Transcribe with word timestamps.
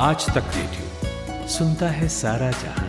आज 0.00 0.26
तक 0.26 0.44
रेडियो 0.56 1.48
सुनता 1.48 1.88
है 1.88 2.08
सारा 2.08 2.50
जहाँ। 2.50 2.88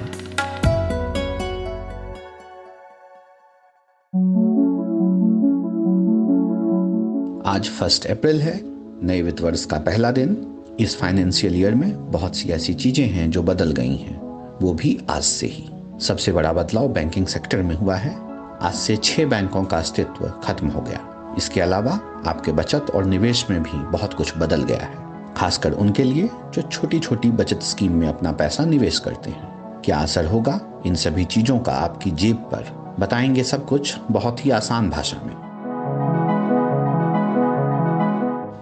आज 7.55 7.69
फ़र्स्ट 7.69 8.05
अप्रैल 8.05 8.41
है, 8.41 8.61
नए 9.05 9.21
वित्त 9.21 9.41
वर्ष 9.41 9.65
का 9.65 9.77
पहला 9.77 10.11
दिन। 10.11 10.59
इस 10.79 10.99
फाइनेंशियल 10.99 11.55
ईयर 11.55 11.75
में 11.75 12.11
बहुत 12.11 12.35
सी 12.35 12.49
ऐसी 12.49 12.73
चीज़ें 12.73 13.07
हैं 13.07 13.31
जो 13.31 13.43
बदल 13.43 13.71
गई 13.71 13.95
हैं। 13.95 14.21
वो 14.61 14.73
भी 14.73 15.01
आज 15.09 15.23
से 15.23 15.47
ही। 15.47 15.69
सबसे 15.99 16.31
बड़ा 16.31 16.53
बदलाव 16.53 16.87
बैंकिंग 16.87 17.25
सेक्टर 17.25 17.57
में 17.57 17.75
हुआ 17.75 17.95
है। 17.95 18.15
आज 18.61 18.73
से 18.73 18.97
छह 18.97 19.25
बैंकों 19.25 19.63
का 19.63 19.77
अस्तित्व 19.77 20.41
खत्म 20.43 20.67
हो 20.67 20.81
गया। 20.81 21.33
इसके 21.37 21.61
अलावा 21.61 21.99
आपके 22.27 22.51
बचत 22.51 22.85
और 22.95 23.05
निवेश 23.05 23.49
में 23.49 23.63
भी 23.63 23.77
बहुत 23.77 24.13
कुछ 24.13 24.37
बदल 24.37 24.63
गया 24.63 24.85
है। 24.85 25.08
खासकर 25.39 25.71
उनके 25.71 26.03
लिए 26.03 26.29
जो 26.53 26.61
छोटी 26.61 26.99
छोटी 26.99 27.31
बचत 27.31 27.59
स्कीम 27.59 27.91
में 27.91 28.07
अपना 28.07 28.31
पैसा 28.31 28.65
निवेश 28.65 28.99
करते 28.99 29.29
हैं। 29.29 29.81
क्या 29.85 29.97
असर 29.97 30.25
होगा? 30.25 30.81
इन 30.85 30.95
सभी 30.95 31.25
चीज़ों 31.25 31.59
का 31.59 31.71
आपकी 31.71 32.11
जेब 32.11 32.35
पर। 32.35 32.95
बताएँगे 32.99 33.43
सब 33.43 33.65
कुछ 33.65 33.97
बहुत 34.11 34.45
ही 34.45 34.51
आसान 34.51 34.89
भाषा 34.89 35.17
में। 35.25 35.35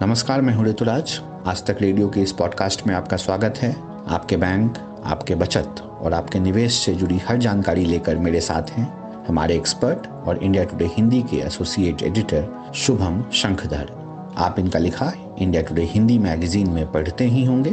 नमस्कार, 0.02 0.40
मैं 0.40 0.54
हूँ 0.54 0.64
ऋतुराज। 0.64 1.20
आज 1.46 1.66
तक 1.66 1.78
रेडियो 1.80 2.08
के 2.08 2.20
इस 2.20 2.32
पॉडकास्ट 2.32 2.86
में 2.86 2.94
आपका 2.94 3.16
स्वागत 3.16 3.54
है। 3.58 3.76
आपके 4.08 4.36
बैंक, 4.36 5.02
आपके 5.04 5.34
बचत 5.34 5.98
और 6.00 6.14
आपके 6.14 6.40
निवेश 6.40 6.74
से 6.74 6.94
जुड़ी 6.94 7.18
हर 7.18 7.36
जानकारी 7.36 7.84
लेकर 7.84 8.16
मेरे 8.16 8.40
साथ 8.40 8.70
हैं 8.70 9.16
हमारे 9.26 9.56
एक्सपर्ट 9.56 10.28
और 10.28 10.42
इंडिया 10.42 10.64
टुडे 10.64 10.86
हिंदी 10.86 11.22
के 11.22 11.36
एसोसिएट 11.36 12.02
एडिटर 12.02 12.72
शुभम 12.74 13.24
शंखधर। 13.32 14.07
आप 14.36 14.58
इनका 14.58 14.78
लिखा 14.78 15.12
इंडिया 15.40 15.62
टुडे 15.62 15.82
हिंदी 15.82 16.18
मैगजीन 16.18 16.70
में 16.70 16.90
पढ़ते 16.92 17.24
ही 17.24 17.44
होंगे। 17.44 17.70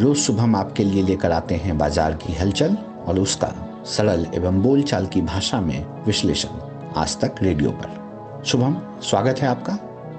रोज 0.00 0.16
शुभम 0.16 0.56
आपके 0.56 0.84
लिए 0.84 1.02
लेकर 1.02 1.32
आते 1.32 1.54
हैं 1.54 1.76
बाज़ार 1.78 2.14
की 2.14 2.32
हलचल 2.32 2.76
और 3.08 3.18
उसका 3.18 3.48
सरल 3.86 4.26
एवं 4.34 4.62
बोलचाल 4.62 5.06
की 5.06 5.20
भाषा 5.22 5.60
में 5.60 5.84
विश्लेषण 6.06 6.48
आज 6.96 7.20
तक 7.20 7.42
रेडियो 7.42 7.70
पर। 7.70 8.42
शुभम 8.44 8.76
स्वागत 9.02 9.38
है 9.38 9.48
आपका। 9.48 9.78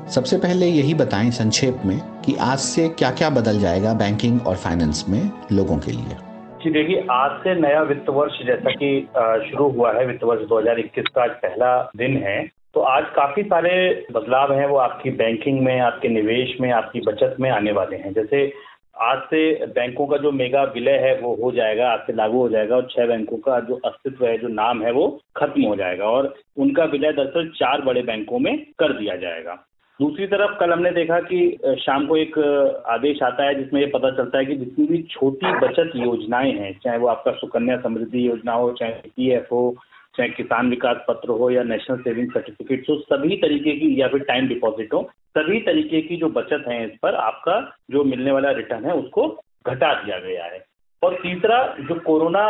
सबसे 0.09 0.37
पहले 0.37 0.67
यही 0.67 0.93
बताएँ 0.93 1.31
संक्षेप 1.31 1.81
में 1.85 1.99
कि 2.25 2.35
आज 2.35 2.59
से 2.59 2.87
क्या 2.89 3.11
क्या 3.11 3.29
बदल 3.29 3.59
जाएगा 3.59 3.93
बैंकिंग 3.93 4.47
और 4.47 4.55
फाइनेंस 4.55 5.05
में 5.09 5.31
लोगों 5.51 5.77
के 5.77 5.91
लिए। 5.91 6.17
जी 6.63 6.69
देखिए, 6.69 7.05
आज 7.11 7.31
से 7.39 7.53
नया 7.61 7.81
वित्त 7.81 8.09
वर्ष 8.09 8.33
जैसा 8.47 8.71
कि 8.71 9.09
शुरू 9.49 9.69
हुआ 9.69 9.93
है। 9.93 10.05
वित्त 10.05 10.23
वर्ष 10.23 10.47
2021 10.47 11.07
का 11.15 11.23
आज 11.23 11.29
पहला 11.29 11.91
दिन 11.97 12.17
है। 12.17 12.60
तो 12.73 12.79
आज 12.79 13.05
काफ़ी 13.15 13.43
सारे 13.43 14.05
बदलाव 14.11 14.53
हैं, 14.53 14.67
वो 14.67 14.77
आपकी 14.77 15.09
बैंकिंग 15.09 15.61
में, 15.61 15.79
आपके 15.79 16.07
निवेश 16.07 16.57
में, 16.61 16.71
आपकी 16.71 16.99
बचत 16.99 17.35
में 17.39 17.49
आने 17.49 17.71
वाले 17.71 17.95
हैं। 17.95 18.13
जैसे 18.13 18.53
आज 19.01 19.17
से 19.17 19.65
बैंकों 19.65 20.07
का 20.07 20.17
जो 20.17 20.31
मेगा 20.31 20.63
विलय 20.63 20.91
है, 20.91 21.19
वो 21.19 21.35
हो 21.43 21.51
जाएगा, 21.51 21.91
आज 21.91 21.99
से 21.99 22.13
लागू 22.13 22.37
हो 22.37 22.49
जाएगा, 22.49 22.75
और 22.75 22.87
छह 22.91 23.05
बैंकों 23.05 23.37
का 23.37 23.59
जो 23.59 23.75
अस्तित्व 23.85 24.25
है, 24.25 24.37
जो 24.37 24.47
नाम 24.47 24.81
है, 24.81 24.91
वो 24.91 25.21
खत्म 25.37 25.61
हो 25.61 25.75
जाएगा, 25.75 26.05
और 26.05 26.35
उनका 26.57 26.83
विलय 26.83 27.11
दरअसल 27.11 27.49
चार 27.49 27.81
बड़े 27.81 28.01
बैंकों 28.01 28.39
में 28.39 28.65
कर 28.79 28.93
दिया 28.93 29.15
जाएगा। 29.15 29.67
दूसरी 30.01 30.27
तरफ़ 30.27 30.59
कल 30.59 30.71
हमने 30.71 30.91
देखा 30.91 31.19
कि 31.19 31.57
शाम 31.79 32.05
को 32.07 32.17
एक 32.17 32.39
आदेश 32.87 33.23
आता 33.23 33.43
है, 33.43 33.55
जिसमें 33.55 33.81
ये 33.81 33.87
पता 33.87 34.11
चलता 34.11 34.37
है 34.37 34.45
कि 34.45 34.55
जितनी 34.55 34.85
भी 34.85 35.03
छोटी 35.03 35.53
बचत 35.53 35.91
योजनाएँ 35.95 36.51
हैं, 36.51 36.79
चाहे 36.83 36.97
वो 36.97 37.07
आपका 37.07 37.31
सुकन्या 37.31 37.77
समृद्धि 37.77 38.27
योजना 38.27 38.53
हो, 38.53 38.71
चाहे 38.71 38.91
पीएफ 38.91 39.47
हो 39.51 39.75
चाहे 40.21 40.29
किसान 40.31 40.69
विकास 40.69 40.97
पत्र 41.07 41.29
हो 41.33 41.49
या 41.49 41.63
नेशनल 41.65 41.97
सेविंग 41.99 42.31
सर्टिफिकेट 42.31 42.89
हो, 42.89 42.95
सभी 43.01 43.37
तरीके 43.37 43.71
की 43.77 43.89
या 44.01 44.07
फिर 44.07 44.23
टाइम 44.23 44.47
डिपॉजिट 44.47 44.93
हो, 44.93 45.01
सभी 45.37 45.59
तरीके 45.61 46.01
की 46.01 46.17
जो 46.17 46.27
बचत 46.29 46.65
है 46.67 46.83
इस 46.85 46.91
पर 47.03 47.15
आपका 47.17 47.59
जो 47.91 48.03
मिलने 48.03 48.31
वाला 48.31 48.51
रिटर्न 48.53 48.85
है 48.85 48.93
उसको 48.95 49.27
घटा 49.67 49.93
दिया 49.95 50.17
गया 50.19 50.43
है। 50.45 50.59
और 51.01 51.13
तीसरा, 51.15 51.57
जो 51.79 51.95
कोरोना 51.99 52.45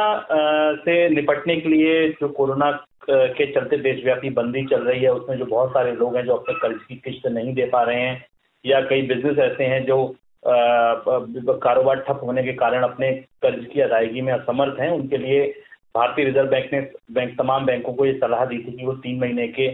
से 0.84 0.94
निपटने 1.10 1.56
के 1.58 1.70
लिए 1.70 2.10
जो 2.12 2.28
कोरोना 2.30 2.72
के 3.10 3.46
चलते 3.54 3.78
देशव्यापी 3.80 4.30
बंदी 4.32 4.66
चल 4.68 4.82
रही 4.84 5.02
है, 5.02 5.12
उसमें 5.14 5.38
जो 5.38 5.46
बहुत 5.46 5.70
सारे 5.70 5.92
लोग 5.96 6.16
हैं 6.16 6.26
जो 6.26 6.34
अपने 6.34 6.56
कर्ज 6.60 6.84
की 6.90 6.96
किस्त 7.06 7.28
नहीं 7.28 7.54
दे 7.54 7.66
पा 7.72 7.84
रहे 7.84 8.02
हैं, 8.02 8.26
या 8.66 8.82
कई 8.82 9.02
बिज़नेस 9.08 9.38
ऐसे 9.42 9.64
हैं 9.66 9.84
जो 9.86 10.04
कारोबार 11.64 12.00
ठप 12.08 12.20
होने 12.24 12.44
के 12.44 12.54
कारण 12.60 12.84
अपने 12.84 13.12
कर्ज 13.44 13.66
की 13.66 13.82
अदायगी 13.82 14.22
में 14.22 14.34
असमर्थ 14.34 14.80
हैं, 14.80 14.90
उनके 14.92 15.18
लिए 15.18 15.42
भारतीय 15.96 16.26
रिज़र्व 16.26 16.48
बैंक 16.48 16.74
ने, 16.74 16.80
बैंक, 17.12 17.38
तमाम 17.38 17.66
बैंकों 17.66 17.94
को 17.94 18.06
ये 18.06 18.14
सलाह 18.14 18.46
दी 18.46 18.58
थी 18.58 18.72
कि 18.72 18.86
वो 18.86 18.94
तीन 18.94 19.20
महीने 19.20 19.48
के 19.48 19.68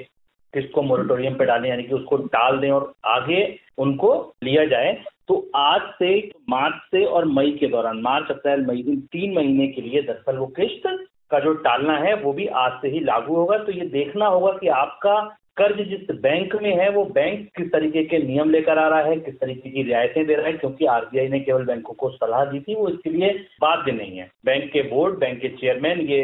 किस्त 0.53 0.69
को 0.75 0.81
मोरिटोरियम 0.81 1.33
पे 1.33 1.45
डालें, 1.45 1.69
यानी 1.69 1.83
कि 1.83 1.93
उसको 1.95 2.17
डाल 2.17 2.57
दें 2.57 2.71
और 2.71 2.93
आगे 3.05 3.59
उनको 3.77 4.33
लिया 4.43 4.65
जाए। 4.65 5.03
तो 5.27 5.51
आज 5.55 5.81
से, 5.81 6.31
मार्च 6.49 6.75
से 6.75 7.05
और 7.05 7.25
मई 7.25 7.51
के 7.51 7.67
दौरान, 7.67 8.01
मार्च, 8.01 8.31
अप्रैल, 8.31 8.65
मई, 8.65 8.77
इन 8.77 8.99
तीन 8.99 9.33
महीने 9.33 9.67
के 9.67 9.81
लिए 9.81 10.01
दरअसल 10.01 10.37
वो 10.37 10.47
किस्त 10.47 11.07
का 11.31 11.39
जो 11.39 11.53
टालना 11.53 11.97
है, 11.97 12.13
वो 12.13 12.33
भी 12.33 12.47
आज 12.47 12.81
से 12.81 12.87
ही 12.87 12.99
लागू 12.99 13.35
होगा। 13.35 13.57
तो 13.57 13.71
ये 13.71 13.85
देखना 13.85 14.25
होगा 14.25 14.51
कि 14.51 14.67
आपका 14.67 15.37
कर्ज 15.57 15.77
जिस 15.89 16.09
बैंक 16.21 16.55
में 16.61 16.71
है, 16.75 16.89
वो 16.89 17.03
बैंक 17.05 17.47
किस 17.57 17.67
तरीके 17.71 18.03
के 18.03 18.17
नियम 18.19 18.49
लेकर 18.49 18.79
आ 18.79 18.87
रहा 18.89 18.99
है, 19.01 19.15
किस 19.17 19.39
तरीके 19.39 19.69
की 19.69 19.83
रियायतें 19.83 20.25
दे 20.25 20.35
रहा 20.35 20.45
है, 20.47 20.53
क्योंकि 20.53 20.85
आरबीआई 20.87 21.27
ने 21.27 21.39
केवल 21.39 21.65
बैंकों 21.65 21.93
को 21.93 22.09
सलाह 22.09 22.45
दी 22.45 22.59
थी, 22.59 22.75
वो 22.75 22.87
इसके 22.89 23.09
लिए 23.09 23.29
बाध्य 23.61 23.91
नहीं 23.91 24.17
है। 24.17 24.29
बैंक 24.45 24.71
के 24.71 24.81
बोर्ड, 24.89 25.17
बैंक 25.19 25.39
के 25.41 25.49
चेयरमैन 25.51 25.99
ये 26.01 26.21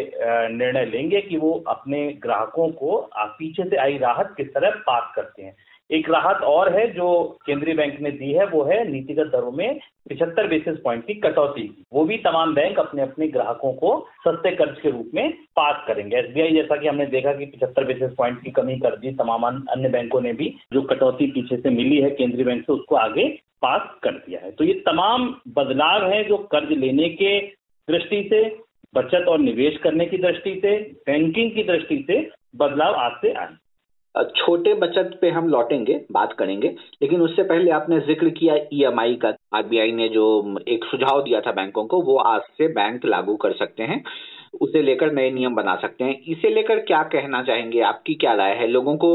निर्णय 0.51 0.85
लेंगे 0.85 1.21
कि 1.21 1.37
वो 1.37 1.51
अपने 1.67 2.07
ग्राहकों 2.23 2.67
को 2.73 2.97
पीछे 3.17 3.63
से 3.63 3.77
आई 3.77 3.97
राहत 3.97 4.33
किस 4.37 4.53
तरह 4.53 4.81
पास 4.87 5.11
करते 5.15 5.43
हैं। 5.43 5.55
एक 5.91 6.09
राहत 6.09 6.41
और 6.41 6.73
है 6.73 6.87
जो 6.93 7.37
केंद्रीय 7.45 7.75
बैंक 7.75 7.99
ने 8.01 8.11
दी 8.11 8.31
है, 8.33 8.45
वो 8.45 8.63
है 8.63 8.91
नीतिगत 8.91 9.25
दरों 9.25 9.51
में 9.51 9.79
पिछहत्तर 10.09 10.47
बेसिस 10.47 10.77
पॉइंट 10.77 11.05
की 11.07 11.13
कटौती। 11.13 11.85
वो 11.93 12.05
भी 12.05 12.17
तमाम 12.17 12.53
बैंक 12.53 12.79
अपने 12.79 13.01
अपने 13.01 13.27
ग्राहकों 13.27 13.73
को 13.73 14.07
सस्ते 14.27 14.51
कर्ज 14.51 14.79
के 14.81 14.89
रूप 14.89 15.11
में 15.13 15.31
पास 15.31 15.83
करेंगे। 15.87 16.17
एसबीआई 16.17 16.51
जैसा 16.51 16.75
कि 16.75 16.87
हमने 16.87 17.05
देखा 17.05 17.33
कि 17.33 17.45
पिछहत्तर 17.45 17.83
बेसिस 17.83 18.11
पॉइंट 18.11 18.43
की 18.43 18.51
कमी 18.51 18.79
कर 18.79 18.97
दी, 18.97 19.11
तमाम 19.11 19.43
अन्य 19.43 19.89
बैंकों 19.89 20.21
ने 20.21 20.33
भी 20.33 20.55
जो 20.73 20.81
कटौती 20.81 21.27
पीछे 21.27 21.57
से 21.57 21.69
मिली 21.69 21.97
है, 21.97 22.09
केंद्रीय 22.09 22.45
बैंक 22.45 22.61
से 22.61 22.73
उसको 22.73 22.95
आगे 22.95 23.29
पास 23.61 23.81
कर 24.03 24.11
दिया 24.11 24.39
है। 24.45 24.51
तो 24.51 24.63
ये 24.63 24.73
तमाम 24.73 25.35
बदलाव 25.47 26.11
है 26.11 26.23
जो 26.23 26.37
कर्ज 26.37 26.71
लेने 26.71 27.09
के 27.09 27.39
दृष्टि 27.87 28.27
से, 28.29 28.43
बचत 28.95 29.25
और 29.27 29.39
निवेश 29.39 29.77
करने 29.77 30.05
की 30.05 30.17
दृष्टि 30.17 30.59
से, 30.61 30.77
बैंकिंग 30.77 31.51
की 31.51 31.63
दृष्टि 31.63 32.03
से 32.07 32.29
बदलाव 32.55 32.95
आज 32.95 33.11
से 33.11 33.33
आए 33.33 33.47
छोटे 34.15 34.73
बचत 34.73 35.17
पे 35.21 35.29
हम 35.29 35.47
लौटेंगे 35.49 35.99
बात 36.11 36.33
करेंगे। 36.33 36.67
लेकिन 37.01 37.21
उससे 37.21 37.43
पहले 37.43 37.71
आपने 37.71 37.99
ज़िक्र 37.99 38.29
किया 38.29 38.55
ईएमआई 38.73 39.15
का। 39.15 39.33
आरबीआई 39.53 39.91
ने 39.91 40.07
जो 40.09 40.25
एक 40.67 40.85
सुझाव 40.85 41.21
दिया 41.23 41.41
था 41.41 41.51
बैंकों 41.51 41.85
को 41.85 42.01
वो 42.01 42.17
आज 42.17 42.41
से 42.57 42.67
बैंक 42.73 43.05
लागू 43.05 43.35
कर 43.35 43.53
सकते 43.53 43.83
हैं। 43.83 44.03
उसे 44.61 44.81
लेकर 44.81 45.11
नए 45.11 45.29
नियम 45.31 45.55
बना 45.55 45.75
सकते 45.75 46.03
हैं। 46.03 46.19
इसे 46.27 46.49
लेकर 46.49 46.79
क्या 46.79 47.01
कहना 47.03 47.41
चाहेंगे? 47.43 47.79
आपकी 47.81 48.13
क्या 48.15 48.33
राय 48.33 48.53
है? 48.55 48.67
लोगों 48.67 48.95
को 48.97 49.09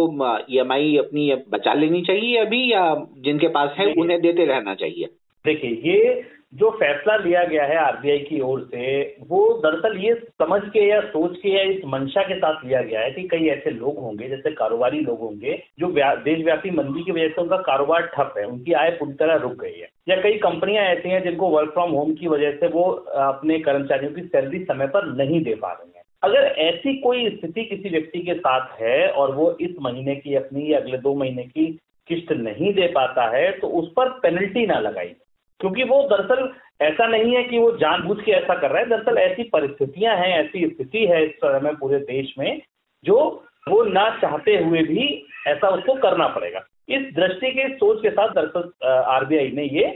ईएमआई 0.51 0.97
अपनी 0.97 1.35
बचा 1.51 1.75
लेनी 1.75 2.03
चाहिए 2.03 2.37
अभी 2.37 2.73
या 2.73 2.83
जिनके 3.19 3.49
पास 3.49 3.75
है 3.79 3.93
उन्हें 3.93 4.21
देते 4.21 4.45
रहना 4.45 4.75
चाहिए? 4.75 5.09
देखिए 5.45 5.71
ये 5.93 6.25
जो 6.55 6.71
फैसला 6.71 7.17
लिया 7.17 7.45
गया 7.45 7.65
है 7.65 7.77
आरबीआई 7.77 8.19
की 8.19 8.41
ओर 8.41 8.61
से, 8.61 9.17
वो 9.29 9.61
दरअसल 9.65 9.97
ये 9.99 10.15
समझ 10.15 10.61
के 10.69 10.89
या 10.89 11.01
सोच 11.01 11.37
के 11.37 11.49
या 11.49 11.63
इस 11.63 11.85
मंशा 11.85 12.23
के 12.23 12.35
साथ 12.35 12.65
लिया 12.65 12.83
गया 12.83 13.01
है 13.01 13.11
कि 13.11 13.23
कई 13.29 13.47
ऐसे 13.47 13.71
लोग 13.71 13.99
होंगे, 13.99 14.29
जैसे 14.29 14.51
कारोबारी 14.51 15.01
लोग 15.01 15.21
होंगे, 15.21 15.63
जो 15.79 15.87
देशव्यापी 16.25 16.71
मंदी 16.71 17.05
की 17.05 17.13
वजह 17.13 17.29
से 17.29 17.43
उनका 17.43 17.57
कारोबार 17.57 18.07
ठप 18.07 18.35
है, 18.39 18.45
उनकी 18.45 18.73
आय 18.73 18.91
पूरी 18.91 19.13
तरह 19.13 19.35
रुक 19.35 19.53
गई 19.53 19.79
है। 19.79 19.89
या 20.09 20.17
कई 20.17 20.39
कंपनियाँ 20.39 20.85
ऐसी 20.85 21.09
हैं 21.09 21.23
जिनको 21.23 21.49
वर्क 21.49 21.71
फ्रॉम 21.71 21.91
होम 21.91 22.15
की 22.15 22.29
वजह 22.29 22.53
से 22.53 22.69
वो 22.69 22.91
अपने 23.25 23.59
कर्मचारियों 23.59 24.13
की 24.13 24.23
सैलरी 24.23 24.65
समय 24.65 24.87
पर 24.87 25.07
नहीं 25.17 25.43
दे 25.43 25.55
पा 25.55 25.73
रहे 25.73 25.99
हैं। 25.99 26.05
अगर 26.23 26.45
ऐसी 26.59 26.95
कोई 26.95 27.29
स्थिति 27.31 27.65
किसी 27.65 27.89
व्यक्ति 27.89 28.19
के 28.19 28.35
साथ 28.35 28.81
है 28.81 29.09
और 29.09 29.35
वो 29.35 29.57
इस 29.61 29.71
महीने 29.81 30.17
की 30.17 30.35
अपनी 30.35 30.73
या 30.73 30.79
अगले 30.79 30.99
दो 30.99 31.15
महीने 31.15 31.43
की 31.43 31.67
किस्त 32.09 32.33
नहीं 32.33 32.75
दे 32.75 32.87
पाता 32.87 33.29
है 33.37 33.51
तो 33.53 33.69
उस 33.69 33.93
पर 33.97 34.09
पेनल्टी 34.09 34.67
ना 34.67 34.79
लगाई 34.79 35.15
क्योंकि 35.61 35.85
वो 35.85 36.03
दरअसल 36.11 36.51
ऐसा 36.83 37.07
नहीं 37.07 37.35
है 37.37 37.43
कि 37.45 37.59
वो 37.59 37.71
जानबूझ 37.77 38.19
के 38.21 38.33
ऐसा 38.33 38.55
कर 38.55 38.71
रहा 38.71 38.83
है। 38.83 38.89
दरअसल 38.89 39.19
ऐसी 39.19 39.43
परिस्थितियाँ 39.53 40.17
हैं, 40.17 40.33
ऐसी 40.39 40.67
स्थिति 40.67 41.05
है 41.07 41.25
इस 41.27 41.37
समय 41.37 41.73
पूरे 41.81 41.99
देश 41.99 42.35
में, 42.39 42.61
जो 43.05 43.45
वो 43.69 43.83
ना 43.85 44.09
चाहते 44.21 44.57
हुए 44.57 44.83
भी 44.83 45.07
ऐसा 45.47 45.69
उसको 45.69 45.95
करना 45.95 46.27
पड़ेगा। 46.29 46.61
इस 46.89 47.03
दृष्टि 47.15 47.51
के, 47.51 47.69
सोच 47.69 48.01
के 48.03 48.11
साथ 48.11 48.29
दरअसल 48.29 48.87
आरबीआई 48.87 49.51
ने 49.55 49.65
ये 49.65 49.87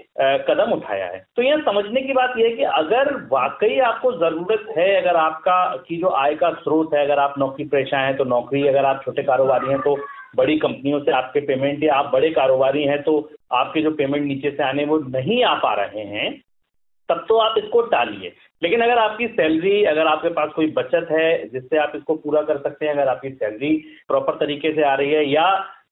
कदम 0.48 0.72
उठाया 0.72 1.06
है। 1.06 1.24
तो 1.36 1.42
यह 1.42 1.60
समझने 1.60 2.00
की 2.02 2.12
बात 2.12 2.34
यह 2.38 2.46
है 2.46 2.56
कि 2.56 2.62
अगर 2.62 3.12
वाकई 3.32 3.78
आपको 3.80 4.12
ज़रूरत 4.12 4.66
है, 4.78 4.94
अगर 4.96 5.16
आपका, 5.16 5.76
की 5.78 5.96
जो 5.96 6.08
आय 6.16 6.34
का 6.34 6.50
स्रोत 6.54 6.94
है, 6.94 7.04
अगर 7.04 7.18
आप 7.18 7.34
नौकरी 7.38 7.64
पेशा 7.66 7.98
हैं 7.98 8.16
तो 8.16 8.24
नौकरी, 8.26 8.66
अगर 8.68 8.84
आप 8.84 9.02
छोटे 9.04 9.22
कारोबारी 9.22 9.70
हैं 9.70 9.80
तो 9.80 9.96
बड़ी 10.34 10.56
कंपनियों 10.58 11.00
से 11.00 11.10
आपके 11.12 11.40
पेमेंट 11.40 11.82
या 11.84 11.94
आप 11.94 12.10
बड़े 12.12 12.30
कारोबारी 12.30 12.82
हैं 12.82 13.02
तो 13.02 13.18
आपके 13.52 13.82
जो 13.82 13.90
पेमेंट 13.92 14.24
नीचे 14.26 14.50
से 14.50 14.62
आने 14.62 14.84
वो 14.84 14.98
नहीं 15.08 15.42
आ 15.44 15.54
पा 15.54 15.74
रहे 15.74 16.04
हैं, 16.06 16.30
तब 17.08 17.24
तो 17.28 17.36
आप 17.38 17.58
इसको 17.58 17.80
टालिए। 17.88 18.32
लेकिन 18.62 18.80
अगर 18.80 18.98
आपकी 18.98 19.26
सैलरी, 19.28 19.82
अगर 19.84 20.06
आपके 20.06 20.28
पास 20.28 20.50
कोई 20.56 20.66
बचत 20.72 21.08
है, 21.10 21.48
जिससे 21.48 21.78
आप 21.78 21.92
इसको 21.96 22.14
पूरा 22.16 22.42
कर 22.42 22.58
सकते 22.58 22.86
हैं, 22.86 22.92
अगर 22.92 23.08
आपकी 23.08 23.30
सैलरी 23.30 23.76
प्रॉपर 24.08 24.36
तरीके 24.36 24.72
से 24.74 24.82
आ 24.82 24.94
रही 24.94 25.10
है, 25.10 25.28
या 25.30 25.46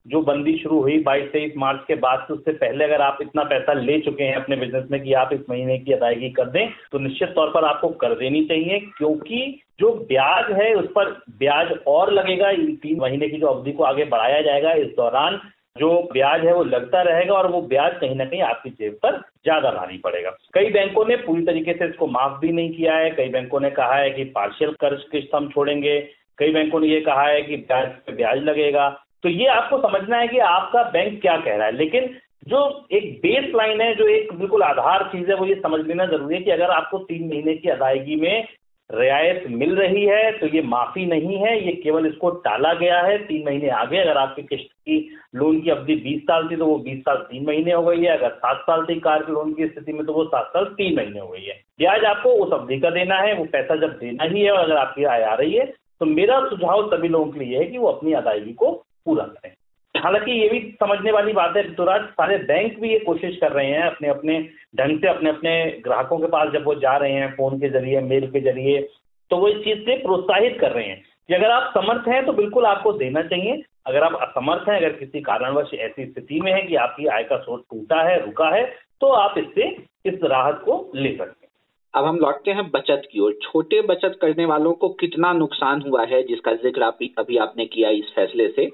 जो 0.06 0.20
बंदी 0.22 0.56
शुरू 0.58 0.80
हुई 0.80 0.98
बाईस 1.02 1.24
तेईस 1.32 1.52
मार्च 1.56 1.80
के 1.88 1.94
बाद 1.96 2.24
से, 2.28 2.34
उससे 2.34 2.52
पहले 2.54 2.84
अगर 2.84 3.00
आप 3.02 3.18
इतना 3.22 3.42
पैसा 3.44 3.72
ले 3.72 3.98
चुके 4.00 4.24
हैं 4.24 4.34
अपने 4.34 4.56
बिज़नेस 4.56 4.84
में 4.90 5.02
कि 5.02 5.12
आप 5.14 5.32
इस 5.32 5.40
महीने 5.50 5.78
की 5.78 5.92
अदायगी 5.92 6.30
कर 6.30 6.50
दें 6.50 6.68
तो 6.92 6.98
निश्चित 6.98 7.28
तौर 7.28 7.50
पर 7.50 7.64
आपको 7.64 7.88
कर 8.00 8.14
देनी 8.14 8.44
चाहिए, 8.44 8.78
क्योंकि 8.98 9.60
जो 9.80 9.92
ब्याज 10.08 10.50
है, 10.52 10.72
उस 10.74 10.86
पर 10.86 11.10
ब्याज 11.38 11.72
और 11.86 12.12
लगेगा। 12.12 12.52
तीन 12.52 13.00
महीने 13.00 13.28
की 13.28 13.36
जो 13.36 13.46
अवधि 13.46 13.72
को 13.72 13.84
आगे 13.84 14.04
बढ़ाया 14.06 14.40
जाएगा, 14.42 14.72
इस 14.74 14.88
दौरान 14.96 15.40
जो 15.78 15.90
ब्याज 16.12 16.44
है, 16.46 16.54
वो 16.54 16.62
लगता 16.64 17.02
रहेगा 17.02 17.34
और 17.34 17.50
वो 17.50 17.60
ब्याज 17.62 17.92
कहीं 18.00 18.14
ना 18.16 18.24
कहीं 18.24 18.40
आपकी 18.42 18.70
जेब 18.70 18.94
पर 19.02 19.18
ज़्यादा 19.44 19.70
भारी 19.70 19.98
पड़ेगा। 19.98 20.30
कई 20.54 20.70
बैंकों 20.70 21.04
ने 21.06 21.16
पूरी 21.16 21.44
तरीके 21.44 21.72
से 21.72 21.88
इसको 21.88 22.06
माफ़ 22.06 22.40
भी 22.40 22.52
नहीं 22.52 22.72
किया 22.72 22.94
है। 22.94 23.10
कई 23.10 23.28
बैंकों 23.28 23.60
ने 23.60 23.70
कहा 23.70 23.94
है 23.94 24.10
कि 24.10 24.24
पार्शियल 24.34 24.72
कर्ज 24.80 25.02
किस्त 25.12 25.34
हम 25.34 25.48
छोड़ेंगे। 25.48 25.98
कई 26.38 26.52
बैंकों 26.52 26.80
ने 26.80 26.86
ये 26.86 27.00
कहा 27.00 27.22
है 27.22 27.42
कि 27.42 27.56
ब्याज 27.56 27.86
पे 28.06 28.12
ब्याज 28.12 28.42
लगेगा। 28.42 28.88
तो 29.22 29.28
ये 29.28 29.46
आपको 29.48 29.78
समझना 29.78 30.16
है 30.16 30.28
कि 30.28 30.38
आपका 30.38 30.82
बैंक 30.90 31.20
क्या 31.20 31.36
कह 31.36 31.56
रहा 31.56 31.66
है। 31.66 31.76
लेकिन 31.76 32.16
जो 32.48 32.60
एक 32.92 33.12
बेस 33.22 33.52
लाइन 33.54 33.80
है, 33.80 33.94
जो 33.94 34.06
एक 34.08 34.32
बिल्कुल 34.32 34.62
आधार 34.62 35.02
चीज़ 35.12 35.28
है, 35.30 35.36
वो 35.36 35.46
ये 35.46 35.54
समझ 35.54 35.80
लेना 35.86 36.06
ज़रूरी 36.06 36.34
है 36.34 36.42
कि 36.42 36.50
अगर 36.50 36.70
आपको 36.70 36.98
तीन 36.98 37.28
महीने 37.28 37.54
की 37.54 37.68
अदायगी 37.68 38.16
में 38.16 38.46
रियायत 38.90 39.44
मिल 39.50 39.74
रही 39.76 40.04
है 40.04 40.30
तो 40.32 40.46
ये 40.46 40.62
माफ़ी 40.62 41.04
नहीं 41.06 41.36
है, 41.36 41.54
ये 41.66 41.72
केवल 41.74 42.06
इसको 42.06 42.30
टाला 42.40 42.72
गया 42.74 43.00
है, 43.00 43.16
तीन 43.18 43.44
महीने 43.46 43.68
आगे, 43.70 43.98
अगर 43.98 44.16
आपकी 44.18 44.42
किस्त 44.44 44.70
की 44.72 44.98
लोन 45.34 45.60
की 45.60 45.70
अवधि 45.70 45.94
बीस 45.96 46.22
साल 46.22 46.48
थी 46.50 46.56
तो 46.56 46.66
वो 46.66 46.78
बीस 46.78 46.98
साल 47.00 47.16
तीन 47.24 47.46
महीने 47.46 47.72
हो 47.72 47.82
गई 47.82 48.02
है, 48.02 48.16
अगर 48.16 48.30
सात 48.30 48.62
साल 48.62 48.84
थी 48.84 48.98
कार 49.00 49.22
के 49.22 49.32
लोन 49.32 49.52
की 49.52 49.66
स्थिति 49.66 49.92
में 49.92 50.04
तो 50.06 50.12
वो 50.12 50.24
सात 50.26 50.48
साल 50.48 50.64
तीन 50.72 50.96
महीने 50.96 51.20
हो 51.20 51.28
गई 51.28 51.44
है। 51.44 51.54
ब्याज 51.78 52.04
आपको 52.06 52.32
उस 52.36 52.52
अवधि 52.52 52.80
का 52.80 52.90
देना 52.90 53.18
है, 53.18 53.34
वो 53.34 53.44
पैसा 53.52 53.76
जब 53.76 53.98
देना 53.98 54.24
ही 54.24 54.42
है 54.42 54.50
और 54.50 54.58
अगर 54.60 54.76
आपकी 54.76 55.04
आय 55.06 55.22
आ 55.22 55.34
रही 55.34 55.54
है 55.54 55.66
तो 56.00 56.06
मेरा 56.06 56.40
सुझाव 56.48 56.86
सभी 56.90 57.08
लोगों 57.08 57.32
के 57.32 57.38
लिए 57.40 57.58
है 57.58 57.64
कि 57.64 57.78
वो 57.78 57.88
अपनी 57.88 58.12
अदायगी 58.12 58.52
को 58.54 58.72
पूरा 59.04 59.24
करें। 59.24 59.52
हालाँकि 59.94 60.32
ये 60.32 60.48
भी 60.48 60.58
समझने 60.80 61.12
वाली 61.12 61.32
बात 61.32 61.56
है, 61.56 61.62
ऋतुराज, 61.62 62.02
सारे 62.02 62.36
बैंक 62.38 62.78
भी 62.80 62.90
ये 62.90 62.98
कोशिश 62.98 63.36
कर 63.36 63.52
रहे 63.52 63.66
हैं 63.66 63.82
अपने 63.82 64.08
अपने 64.08 64.38
ढंग 64.76 64.98
से, 65.00 65.08
अपने 65.08 65.30
अपने 65.30 65.80
ग्राहकों 65.84 66.18
के 66.18 66.26
पास 66.26 66.52
जब 66.52 66.64
वो 66.64 66.74
जा 66.74 66.96
रहे 66.96 67.12
हैं 67.12 67.30
फ़ोन 67.36 67.58
के 67.58 67.68
ज़रिए, 67.68 68.00
मेल 68.00 68.26
के 68.26 68.40
ज़रिए 68.40 68.88
तो 69.30 69.36
वो 69.36 69.48
इस 69.48 69.56
चीज़ 69.64 69.78
से 69.78 69.96
प्रोत्साहित 69.96 70.56
कर 70.60 70.70
रहे 70.72 70.84
हैं। 70.84 71.02
कि 71.28 71.34
अगर 71.34 71.50
आप 71.50 71.70
समर्थ 71.74 72.08
हैं 72.08 72.24
तो 72.26 72.32
बिल्कुल 72.32 72.64
आपको 72.66 72.92
देना 72.92 73.22
चाहिए। 73.22 73.62
अगर 73.86 74.02
आप 74.02 74.14
असमर्थ 74.22 74.68
हैं, 74.68 74.76
अगर 74.76 74.92
किसी 74.92 75.20
कारणवश 75.20 75.74
ऐसी 75.74 76.06
स्थिति 76.06 76.40
में 76.40 76.52
है 76.52 76.62
कि 76.62 76.74
आपकी 76.76 77.06
आय 77.06 77.22
का 77.24 77.36
स्रोत 77.36 77.64
टूटा 77.70 78.02
है, 78.02 78.24
रुका 78.24 78.48
है 78.56 78.64
तो 79.00 79.06
आप 79.06 79.34
इससे, 79.38 79.68
इस 80.06 80.18
राहत 80.24 80.62
को 80.64 80.90
ले 80.94 81.08
सकते 81.08 81.46
हैं। 81.46 81.48
अब 81.94 82.04
हम 82.04 82.16
लौटते 82.16 82.50
हैं 82.50 82.70
बचत 82.70 83.02
की 83.12 83.20
ओर। 83.20 83.38
छोटे 83.42 83.80
बचत 83.82 84.18
करने 84.22 84.44
वालों 84.44 84.72
को 84.72 84.88
कितना 84.88 85.32
नुकसान 85.32 85.82
हुआ 85.82 86.04
है, 86.04 86.22
जिसका 86.22 86.52
ज़िक्र 86.54 86.82
आप, 86.82 86.98
अभी 87.18 87.36
आपने 87.36 87.66
किया 87.66 87.90
इस 87.90 88.12
फैसले 88.16 88.48
से? 88.48 88.70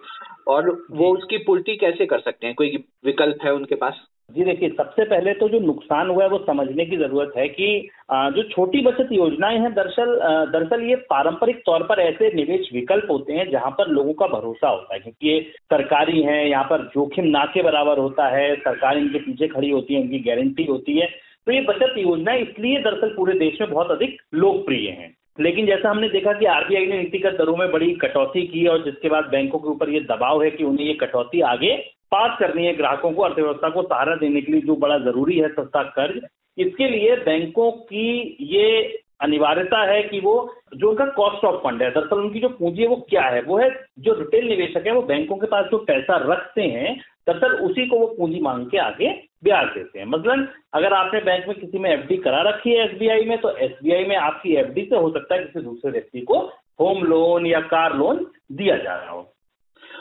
और 0.46 0.70
वो 0.90 1.12
उसकी 1.14 1.38
पूर्ति 1.38 1.76
कैसे 1.76 2.06
कर 2.06 2.20
सकते 2.20 2.46
हैं? 2.46 2.54
कोई 2.54 2.84
विकल्प 3.04 3.44
है 3.44 3.52
उनके 3.54 3.74
पास? 3.74 4.06
जी 4.30 4.44
देखिए 4.44 4.68
सबसे 4.68 5.04
पहले 5.04 5.32
तो 5.34 5.48
जो 5.48 5.58
नुकसान 5.60 6.08
हुआ 6.10 6.22
है 6.24 6.28
वो 6.30 6.38
समझने 6.38 6.84
की 6.86 6.96
ज़रूरत 6.96 7.32
है 7.36 7.46
कि 7.48 7.66
जो 8.12 8.42
छोटी 8.42 8.80
बचत 8.82 9.08
योजनाएँ 9.12 9.58
हैं 9.58 9.72
दरअसल 9.74 10.14
दरअसल 10.52 10.82
ये 10.82 10.96
पारंपरिक 11.10 11.62
तौर 11.66 11.82
पर 11.82 12.00
ऐसे 12.00 12.30
निवेश 12.34 12.68
विकल्प 12.72 13.10
होते 13.10 13.32
हैं 13.32 13.50
जहाँ 13.50 13.70
पर 13.70 13.88
लोगों 13.88 14.12
का 14.12 14.26
भरोसा 14.26 14.68
होता 14.68 14.94
है 14.94 15.00
क्योंकि 15.00 15.28
ये 15.28 15.40
सरकारी 15.64 16.22
है 16.22 16.38
यहाँ 16.50 16.64
पर 16.64 16.84
जोखिम 16.94 17.24
ना 17.28 17.44
के 17.44 17.62
बराबर 17.62 17.98
होता 17.98 18.26
है 18.28 18.54
सरकार 18.56 18.98
इनके 18.98 19.18
पीछे 19.18 19.48
खड़ी 19.48 19.70
होती 19.70 19.94
है 19.94 20.00
इनकी 20.00 20.18
गारंटी 20.18 20.64
होती 20.64 20.98
है। 20.98 21.06
तो 21.46 21.52
ये 21.52 21.60
बचत 21.60 21.94
योजनाएँ 21.98 22.42
इसलिए 22.42 22.80
दरअसल 22.80 23.14
पूरे 23.16 23.38
देश 23.38 23.60
में 23.60 23.70
बहुत 23.70 23.90
अधिक 23.90 24.20
लोकप्रिय 24.34 24.88
हैं। 24.90 25.14
लेकिन 25.40 25.66
जैसा 25.66 25.90
हमने 25.90 26.08
देखा 26.08 26.32
कि 26.32 26.46
आरबीआई 26.46 26.86
ने 26.86 26.98
नीतिगत 26.98 27.36
दरों 27.38 27.56
में 27.56 27.72
बड़ी 27.72 27.94
कटौती 27.94 28.46
की 28.46 28.66
और 28.66 28.84
जिसके 28.84 29.08
बाद 29.08 29.24
बैंकों 29.24 29.58
के 29.58 29.68
ऊपर 29.68 29.90
ये 29.90 30.00
दबाव 30.00 30.42
है 30.42 30.50
कि 30.50 30.64
उन्हें 30.64 30.86
ये 30.86 30.94
कटौती 30.94 31.40
आगे 31.40 31.76
पास 32.10 32.38
करनी 32.38 32.66
है 32.66 32.76
ग्राहकों 32.76 33.12
को, 33.12 33.22
अर्थव्यवस्था 33.22 33.68
को 33.68 33.82
सहारा 33.82 34.16
देने 34.16 34.40
के 34.40 34.52
लिए 34.52 34.60
जो 34.60 34.76
बड़ा 34.76 34.98
ज़रूरी 34.98 35.38
है 35.38 35.48
सस्ता 35.48 35.82
कर्ज। 35.82 36.26
इसके 36.58 36.88
लिए 36.88 37.16
बैंकों 37.16 37.70
की 37.70 38.36
ये 38.40 38.98
अनिवार्यता 39.20 39.82
है 39.82 40.02
कि 40.02 40.20
वो, 40.20 40.54
जो 40.76 40.90
उनका 40.90 41.06
कॉस्ट 41.06 41.44
ऑफ़ 41.44 41.56
फंड 41.56 41.82
है, 41.82 41.90
दरअसल 41.90 42.16
उनकी 42.16 42.40
जो 42.40 42.48
पूंजी 42.48 42.82
है 42.82 42.88
वो 42.88 42.96
क्या 42.96 43.22
है? 43.22 43.42
वो 43.42 43.58
है 43.58 43.70
जो 43.98 44.12
रिटेल 44.12 44.48
निवेशक 44.48 44.86
है, 44.86 44.92
वो 44.92 45.02
बैंकों 45.02 45.36
के 45.36 45.46
पास 45.46 45.66
जो 45.70 45.78
पैसा 45.78 46.16
रखते 46.32 46.62
हैं, 46.62 47.00
दरअसल 47.26 47.54
उसी 47.54 47.86
को 47.86 47.98
वो 47.98 48.06
पूंजी 48.06 48.40
मांग 48.40 48.66
के 48.66 48.78
आगे 48.78 49.22
ब्याज 49.46 49.66
देते 49.68 49.98
हैं। 49.98 50.06
मतलब 50.06 50.48
अगर 50.74 50.92
आपने 50.94 51.20
बैंक 51.22 51.48
में 51.48 51.58
किसी 51.58 51.78
में 51.78 51.90
एफडी 51.90 52.16
करा 52.18 52.40
रखी 52.42 52.70
है 52.70 52.84
एसबीआई 52.84 53.24
में 53.24 53.38
तो 53.38 53.56
एसबीआई 53.58 54.04
में 54.04 54.16
आपकी 54.18 54.54
एफडी 54.56 54.84
से 54.84 54.96
हो 54.96 55.10
सकता 55.10 55.34
है 55.34 55.42
किसी 55.42 55.60
दूसरे 55.60 55.90
व्यक्ति 55.90 56.20
को 56.22 56.38
होम 56.80 57.02
लोन 57.04 57.46
या 57.46 57.60
कार 57.68 57.96
लोन 57.96 58.26
दिया 58.52 58.76
जा 58.76 58.94
रहा 58.94 59.10
हो। 59.10 59.32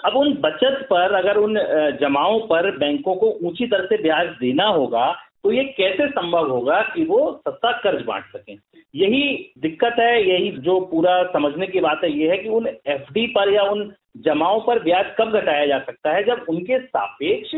अब 0.06 0.16
उन 0.16 0.34
बचत 0.42 0.86
पर, 0.90 1.14
अगर 1.14 1.38
उन 1.38 1.56
जमाओं 2.00 2.40
पर 2.48 2.70
बैंकों 2.78 3.16
को 3.16 3.28
ऊँची 3.44 3.68
दर 3.68 3.86
से 3.86 4.02
ब्याज 4.02 4.28
देना 4.40 4.66
होगा 4.70 5.14
तो 5.44 5.52
ये 5.52 5.64
कैसे 5.78 6.08
संभव 6.08 6.50
होगा 6.52 6.82
कि 6.94 7.04
वो 7.06 7.20
सस्ता 7.40 7.72
कर्ज 7.80 8.06
बांट 8.06 8.24
सकें? 8.28 8.58
यही 8.96 9.54
दिक्कत 9.60 9.96
है, 10.00 10.24
यही 10.24 10.50
जो 10.60 10.80
पूरा 10.86 11.22
समझने 11.24 11.68
की 11.68 11.80
बात 11.80 12.02
है, 12.04 12.12
ये 12.12 12.30
है 12.30 12.38
कि 12.38 12.50
उन 12.50 12.68
एफडी 12.68 13.26
पर 13.28 13.54
या 13.54 13.64
उन 13.64 13.92
जमाओं 14.18 14.60
पर 14.60 14.80
ब्याज 14.84 15.06
कब 15.18 15.32
घटाया 15.32 15.66
जा 15.66 15.80
सकता 15.80 16.14
है, 16.14 16.24
जब 16.24 16.46
उनके 16.50 16.80
सापेक्ष 16.80 17.56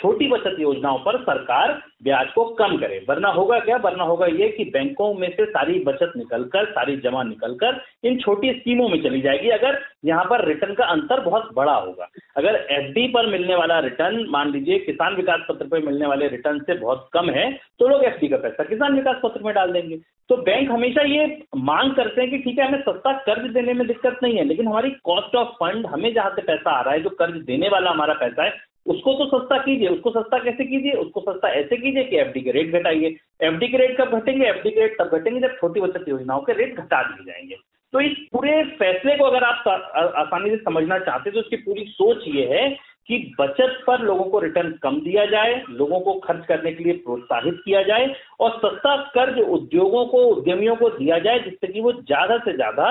छोटी 0.00 0.28
बचत 0.28 0.56
योजनाओं 0.60 0.98
पर 0.98 1.16
सरकार 1.22 1.72
ब्याज 2.02 2.28
को 2.32 2.44
कम 2.54 2.76
करे। 2.76 3.04
वरना 3.08 3.28
होगा 3.30 3.58
क्या? 3.60 3.76
वरना 3.76 4.04
होगा 4.04 4.26
ये 4.28 4.48
कि 4.48 4.64
बैंकों 4.66 5.12
में 5.14 5.28
से 5.30 5.44
सारी 5.46 5.78
बचत 5.84 6.12
निकलकर, 6.16 6.64
सारी 6.66 6.96
जमा 6.98 7.22
निकलकर 7.22 7.80
इन 8.04 8.16
छोटी 8.18 8.52
स्कीमों 8.52 8.88
में 8.88 9.02
चली 9.02 9.20
जाएगी। 9.20 9.48
अगर 9.50 9.78
यहाँ 10.04 10.24
पर 10.24 10.44
रिटर्न 10.48 10.74
का 10.74 10.84
अंतर 10.86 11.20
बहुत 11.20 11.50
बड़ा 11.54 11.74
होगा। 11.74 12.08
अगर 12.36 12.56
एफडी 12.70 13.06
पर 13.08 13.26
मिलने 13.26 13.54
वाला 13.54 13.78
रिटर्न, 13.80 14.24
मान 14.30 14.52
लीजिए 14.52 14.78
किसान 14.80 15.14
विकास 15.16 15.40
पत्र 15.48 15.66
पर 15.66 15.82
मिलने 15.82 16.06
वाले 16.06 16.28
रिटर्न 16.28 16.58
से 16.60 16.74
बहुत 16.76 17.08
कम 17.12 17.30
है 17.30 17.50
तो 17.80 17.88
लोग 17.88 18.04
एफडी 18.04 18.28
का 18.28 18.36
पैसा 18.38 18.64
किसान 18.64 18.96
विकास 18.96 19.20
पत्र 19.22 19.42
में 19.44 19.54
डाल 19.54 19.72
देंगे। 19.72 19.96
तो 20.30 20.36
बैंक 20.38 20.70
हमेशा 20.70 21.02
ये 21.04 21.26
मांग 21.58 21.92
करते 21.94 22.20
हैं 22.20 22.30
कि 22.30 22.38
ठीक 22.38 22.58
है, 22.58 22.66
हमें 22.66 22.80
सस्ता 22.80 23.12
कर्ज 23.20 23.50
देने 23.52 23.72
में 23.74 23.86
दिक्कत 23.86 24.18
नहीं 24.22 24.36
है, 24.36 24.44
लेकिन 24.44 24.66
हमारी 24.68 24.90
कॉस्ट 25.04 25.36
ऑफ़ 25.36 25.48
फंड 25.54 25.86
हमें 25.86 26.12
जहाँ 26.14 26.30
से 26.30 26.42
पैसा 26.42 26.70
आ 26.70 26.80
रहा 26.80 26.94
है, 26.94 27.00
जो 27.00 27.10
कर्ज 27.12 27.40
देने 27.44 27.68
वाला 27.68 27.90
हमारा 27.90 28.14
पैसा 28.14 28.44
है 28.44 28.50
उसको 28.90 29.12
तो 29.14 29.24
सस्ता 29.28 29.58
कीजिए, 29.58 29.88
उसको 29.88 30.10
सस्ता 30.10 30.38
कैसे 30.38 30.64
कीजिए? 30.64 30.92
उसको 30.94 31.20
सस्ता 31.22 31.48
ऐसे 31.54 31.76
कीजिए 31.76 32.04
कि 32.04 32.16
एफडी 32.18 32.40
के 32.40 32.52
रेट 32.52 32.72
घटाइए। 32.74 33.16
एफडी 33.40 33.68
के 33.68 33.78
रेट 33.78 33.96
कब 34.00 34.18
घटेंगे? 34.18 34.46
एफडी 34.46 34.70
के 34.70 34.80
रेट 34.80 34.96
तब 35.00 35.16
घटेंगे 35.18 35.40
जब 35.40 35.56
छोटी 35.56 35.80
बचत 35.80 36.08
योजनाओं 36.08 36.40
के 36.40 36.52
रेट 36.52 36.76
घटा 36.76 37.02
दिए 37.02 37.24
जाएँगे। 37.24 37.56
तो 37.92 38.00
इस 38.00 38.16
पूरे 38.32 38.62
फैसले 38.78 39.16
को 39.16 39.24
अगर 39.24 39.44
आप 39.44 39.68
आसानी 40.16 40.50
से 40.50 40.56
समझना 40.58 40.98
चाहते 41.00 41.30
तो 41.30 41.40
इसकी 41.40 41.56
पूरी 41.58 41.84
सोच 41.88 42.24
ये 42.28 42.46
है 42.48 42.68
कि 43.08 43.16
बचत 43.40 43.82
पर 43.86 44.00
लोगों 44.00 44.24
को 44.24 44.38
रिटर्न 44.38 44.70
कम 44.82 45.00
दिया 45.00 45.24
जाए, 45.26 45.62
लोगों 45.70 46.00
को 46.00 46.12
खर्च 46.20 46.44
करने 46.46 46.72
के 46.72 46.84
लिए 46.84 46.92
प्रोत्साहित 46.98 47.54
किया 47.64 47.82
जाए 47.82 48.12
और 48.40 48.50
सस्ता 48.58 48.96
कर्ज 49.14 49.38
उद्योगों 49.40 50.04
को, 50.06 50.18
उद्यमियों 50.26 50.76
को 50.76 50.90
दिया 50.90 51.18
जाए, 51.18 51.38
जिससे 51.38 51.66
कि 51.66 51.80
वो 51.80 51.92
ज़्यादा 51.92 52.36
से 52.38 52.52
ज़्यादा 52.52 52.84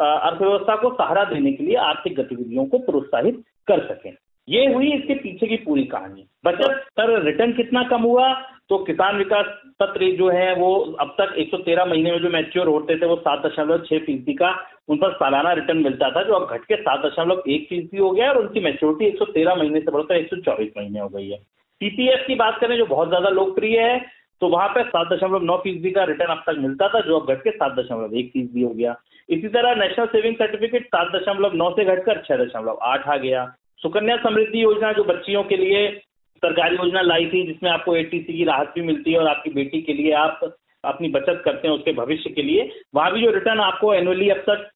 अर्थव्यवस्था 0.00 0.76
को 0.76 0.90
सहारा 0.94 1.24
देने 1.24 1.52
के 1.52 1.64
लिए 1.64 1.76
आर्थिक 1.82 2.14
गतिविधियों 2.16 2.66
को 2.66 2.78
प्रोत्साहित 2.80 3.42
कर 3.68 3.86
सकें। 3.86 4.12
ये 4.48 4.64
हुई 4.66 4.92
इसके 4.92 5.14
पीछे 5.16 5.46
की 5.46 5.56
पूरी 5.58 5.82
कहानी। 5.86 6.24
बचत 6.44 6.84
पर 6.96 7.22
रिटर्न 7.24 7.52
कितना 7.52 7.82
कम 7.88 8.02
हुआ 8.02 8.32
तो 8.70 8.76
किसान 8.80 9.16
विकास 9.16 9.46
पत्र 9.80 10.10
जो 10.16 10.28
है, 10.30 10.54
वो 10.54 10.74
अब 11.00 11.14
तक 11.18 11.34
113 11.38 11.84
महीने 11.84 12.10
में 12.12 12.18
जो 12.20 12.30
मैच्योर 12.30 12.68
होते 12.68 12.96
थे, 12.96 13.06
वो 13.06 13.16
सात 13.18 13.46
दशमलव 13.46 13.84
छह 13.86 13.98
फ़ीसदी 14.00 14.34
का, 14.34 14.50
उन 14.88 14.96
पर 14.98 15.12
सालाना 15.14 15.52
रिटर्न 15.54 15.82
मिलता 15.84 16.10
था, 16.10 16.22
जो 16.22 16.34
अब 16.34 16.48
घट 16.48 16.64
के 16.64 16.76
सात 16.78 17.04
दशमलव 17.06 17.42
एक 17.48 17.68
फ़ीसदी 17.68 17.98
हो 17.98 18.10
गया 18.10 18.30
और 18.30 18.38
उनकी 18.38 18.60
मैच्योरिटी 18.62 19.06
113 19.06 19.54
महीने 19.56 19.80
से 19.80 19.90
बढ़कर 19.90 20.16
124 20.16 20.70
महीने 20.76 21.00
हो 21.00 21.08
गई 21.08 21.28
है। 21.30 21.38
पीपीएफ 21.80 22.24
की 22.26 22.34
बात 22.36 22.58
करें, 22.60 22.76
जो 22.76 22.86
बहुत 22.86 23.08
ज़्यादा 23.08 23.28
लोकप्रिय 23.30 23.80
है 23.80 24.00
तो 24.42 24.48
वहाँ 24.48 24.68
पर 24.68 24.86
सात 24.86 25.06
दशमलव 25.08 25.42
नौ 25.44 25.56
फ़ीसदी 25.58 25.90
का 25.90 26.04
रिटर्न 26.04 26.30
अब 26.30 26.42
तक 26.46 26.56
मिलता 26.60 26.88
था, 26.88 27.00
जो 27.00 27.18
अब 27.18 27.32
घट 27.32 27.42
के 27.42 27.50
सात 27.52 27.72
दशमलव 27.72 28.14
एक 28.14 28.30
फ़ीसदी 28.32 28.62
हो 28.62 28.70
गया। 28.70 28.94
इसी 29.28 29.48
तरह 29.48 29.74
नेशनल 29.76 30.06
सेविंग 30.08 30.34
सर्टिफिकेट 30.36 30.86
सात 30.86 31.12
दशमलव 31.12 31.52
नौ 31.56 31.70
से 31.72 31.84
घटकर 31.86 32.22
छह 32.22 32.36
दशमलव 32.36 32.78
आठ 32.84 33.06
आ 33.08 33.16
गया। 33.18 33.44
सुकन्या 33.82 34.16
समृद्धि 34.22 34.62
योजना 34.62 34.92
जो 34.92 35.04
बच्चियों 35.04 35.42
के 35.44 35.56
लिए 35.56 35.88
सरकारी 36.42 36.76
योजना 36.76 37.00
लाई 37.02 37.26
थी, 37.26 37.46
जिसमें 37.46 37.70
आपको 37.70 37.96
एटीसी 37.96 38.32
की 38.32 38.44
राहत 38.44 38.72
भी 38.74 38.82
मिलती 38.82 39.12
है 39.12 39.18
और 39.18 39.28
आपकी 39.28 39.50
बेटी 39.50 39.80
के 39.82 39.92
लिए 39.92 40.12
आप 40.18 40.40
अपनी 40.84 41.08
बचत 41.08 41.42
करते 41.44 41.68
हैं 41.68 41.74
उसके 41.74 41.92
भविष्य 41.92 42.30
के 42.30 42.42
लिए, 42.42 42.70
वहाँ 42.94 43.12
भी 43.12 43.22
जो 43.22 43.30
रिटर्न 43.30 43.60
आपको 43.60 43.92
एनुअली 43.94 44.28
अब 44.30 44.38
तक 44.48 44.68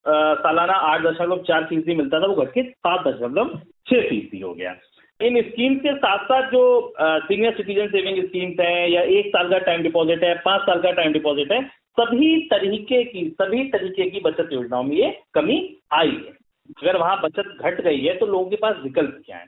सालाना 0.42 0.72
आठ 0.90 1.02
दशमलव 1.02 1.42
चार 1.48 1.64
फ़ीसदी 1.64 1.94
मिलता 1.94 2.20
था, 2.20 2.26
वो 2.26 2.34
घट 2.34 2.52
के 2.52 2.62
सात 2.62 3.06
दशमलव 3.06 3.58
छह 3.88 4.08
फ़ीसदी 4.08 4.40
हो 4.40 4.52
गया। 4.54 4.74
इन 5.20 5.40
स्कीम 5.42 5.74
के 5.76 5.94
साथ 5.96 6.24
साथ 6.24 6.50
जो 6.50 6.62
सीनियर 7.00 7.54
सिटीजन 7.56 7.88
सेविंग 7.88 8.22
स्कीम्स 8.24 8.60
हैं 8.60 8.88
या 8.88 9.02
एक 9.18 9.28
साल 9.28 9.50
का 9.50 9.58
टाइम 9.58 9.82
डिपॉजिट 9.82 10.24
है, 10.24 10.34
पाँच 10.44 10.62
साल 10.62 10.82
का 10.82 10.90
टाइम 10.92 11.12
डिपॉजिट 11.12 11.52
है, 11.52 11.62
सभी 11.98 12.36
तरीके 12.46 13.02
की, 13.04 13.28
सभी 13.42 13.64
तरीके 13.68 14.10
की 14.10 14.20
बचत 14.20 14.48
योजनाओं 14.52 14.82
में 14.82 14.96
ये 14.96 15.10
कमी 15.34 15.58
आई 15.92 16.08
है। 16.08 16.34
अगर 16.82 16.96
वहाँ 16.96 17.20
बचत 17.22 17.56
घट 17.60 17.80
गई 17.80 18.00
है 18.00 18.16
तो 18.18 18.26
लोगों 18.26 18.50
के 18.50 18.56
पास 18.56 18.76
विकल्प 18.82 19.20
क्या 19.26 19.36
है? 19.36 19.44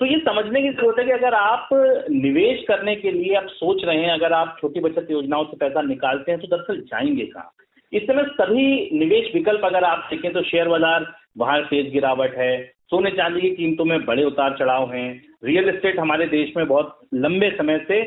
तो 0.00 0.06
ये 0.06 0.18
समझने 0.18 0.60
की 0.62 0.68
ज़रूरत 0.70 0.98
है 0.98 1.04
कि 1.04 1.10
अगर 1.12 1.34
आप 1.34 1.68
निवेश 2.10 2.64
करने 2.68 2.94
के 2.96 3.10
लिए 3.10 3.34
आप 3.36 3.46
सोच 3.48 3.84
रहे 3.84 3.96
हैं, 3.96 4.10
अगर 4.10 4.32
आप 4.32 4.56
छोटी 4.60 4.80
बचत 4.80 5.10
योजनाओं 5.10 5.44
से 5.44 5.56
पैसा 5.56 5.82
निकालते 5.82 6.32
हैं 6.32 6.40
तो 6.40 6.46
दरअसल 6.46 6.80
जाएँगे 6.82 7.24
कहाँ? 7.26 7.52
इस 7.92 8.02
समय 8.02 8.24
सभी 8.32 8.98
निवेश 8.98 9.34
विकल्प 9.34 9.64
अगर 9.64 9.84
आप 9.84 10.06
देखें 10.10 10.32
तो 10.32 10.42
शेयर 10.42 10.68
बाज़ार, 10.68 11.06
वहाँ 11.38 11.60
तेज 11.64 11.92
गिरावट 11.92 12.36
है, 12.38 12.72
सोने 12.90 13.10
चांदी 13.10 13.40
की 13.40 13.50
कीमतों 13.50 13.84
में 13.84 14.04
बड़े 14.06 14.24
उतार 14.24 14.56
चढ़ाव 14.58 14.92
हैं, 14.92 15.22
रियल 15.44 15.68
एस्टेट 15.68 15.98
हमारे 15.98 16.26
देश 16.28 16.52
में 16.56 16.66
बहुत 16.66 16.98
लंबे 17.16 17.50
समय 17.50 17.84
से 17.88 18.02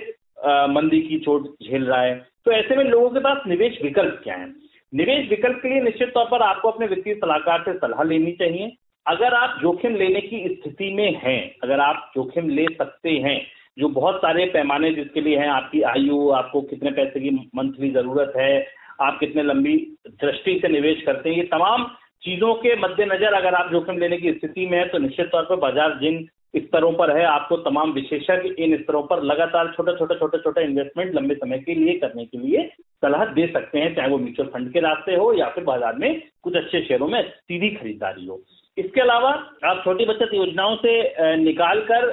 मंदी 0.74 1.02
की 1.02 1.20
चोट 1.20 1.48
झेल 1.64 1.86
रहा 1.86 2.02
है। 2.02 2.16
तो 2.46 2.52
ऐसे 2.52 2.76
में 2.76 2.84
लोगों 2.84 3.10
के 3.10 3.20
पास 3.20 3.48
निवेश 3.48 3.80
विकल्प 3.84 4.20
क्या 4.24 4.36
है? 4.36 4.48
निवेश 4.94 5.30
विकल्प 5.30 5.60
के 5.64 5.70
लिए 5.70 5.82
निश्चित 5.82 6.10
तौर 6.14 6.26
पर 6.26 6.42
आपको 6.42 6.70
अपने 6.70 6.88
वित्तीय 6.88 7.14
सलाहकार 7.16 7.62
से 7.62 7.74
सलाह 7.74 8.04
लेनी 8.04 8.32
चाहिए। 8.32 8.72
अगर 9.06 9.34
आप 9.34 9.58
जोखिम 9.62 9.96
लेने 9.96 10.22
की 10.22 10.38
स्थिति 10.50 10.94
में 10.94 11.20
हैं, 11.24 11.40
अगर 11.64 11.80
आप 11.80 12.12
जोखिम 12.16 12.50
ले 12.50 12.66
सकते 12.74 13.12
हैं, 13.20 13.40
जो 13.78 13.88
बहुत 13.90 14.18
सारे 14.18 14.46
पैमाने 14.46 14.92
जिसके 14.94 15.22
लिए 15.22 15.38
हैं, 15.38 15.48
आपकी 15.48 15.82
आयु, 15.84 16.30
आपको 16.32 16.62
कितने 16.64 16.92
पैसे 16.92 17.20
की 17.20 17.32
मंथली 17.56 17.90
ज़रूरत 17.92 18.34
है, 18.38 18.66
आप 19.02 19.18
कितने 19.20 19.44
लंबी 19.44 19.76
दृष्टि 20.24 20.60
से 20.62 20.68
निवेश 20.70 21.02
करते 21.06 21.30
हैं, 21.30 21.38
ये 21.38 21.44
तमाम 21.48 21.90
चीज़ों 22.24 22.54
के 22.56 22.76
मद्देनजर 22.82 23.34
अगर 23.34 23.56
आप 23.56 23.72
जोखिम 23.72 23.98
लेने 23.98 24.18
की 24.18 24.32
स्थिति 24.34 24.66
में 24.66 24.78
है 24.80 24.88
तो 24.90 24.98
निश्चित 25.00 25.28
तौर 25.28 25.44
पर 25.44 25.56
बाज़ार 25.58 25.98
जिन 26.02 26.24
स्तरों 26.56 26.92
पर 26.94 27.18
है, 27.18 27.24
आपको 27.26 27.58
तमाम 27.60 27.92
विशेषज्ञ 27.92 28.50
इन 28.64 28.78
स्तरों 28.78 29.02
पर 29.04 29.24
लगातार 29.24 29.74
छोटे 29.78 29.98
छोटे 29.98 30.16
छोटे 30.16 30.38
छोटे 30.38 30.64
इन्वेस्टमेंट 30.64 31.14
लंबे 31.16 31.36
समय 31.36 31.60
के 31.60 31.76
लिए 31.76 31.98
करने 32.00 32.26
के 32.26 32.38
लिए 32.38 32.70
सलाह 33.04 33.26
दे 33.34 33.48
सकते 33.48 33.80
हैं, 33.80 33.94
चाहे 33.96 34.10
वो 34.10 34.18
म्यूचुअल 34.20 34.50
फंड 34.50 34.72
के 34.74 34.80
रास्ते 34.82 35.16
हो 35.16 35.32
या 35.34 35.50
फिर 35.50 35.64
बाज़ार 35.64 35.96
में 35.98 36.22
कुछ 36.44 36.56
अच्छे 36.56 36.82
शेयरों 36.82 37.08
में 37.08 37.22
सीधी 37.24 37.70
खरीदारी 37.72 38.26
हो। 38.26 38.42
इसके 38.78 39.02
अलावा 39.02 39.30
आप 39.66 39.82
छोटी 39.84 40.06
बचत 40.06 40.34
योजनाओं 40.34 40.76
से 40.78 41.36
निकाल 41.38 41.82
कर 41.92 42.12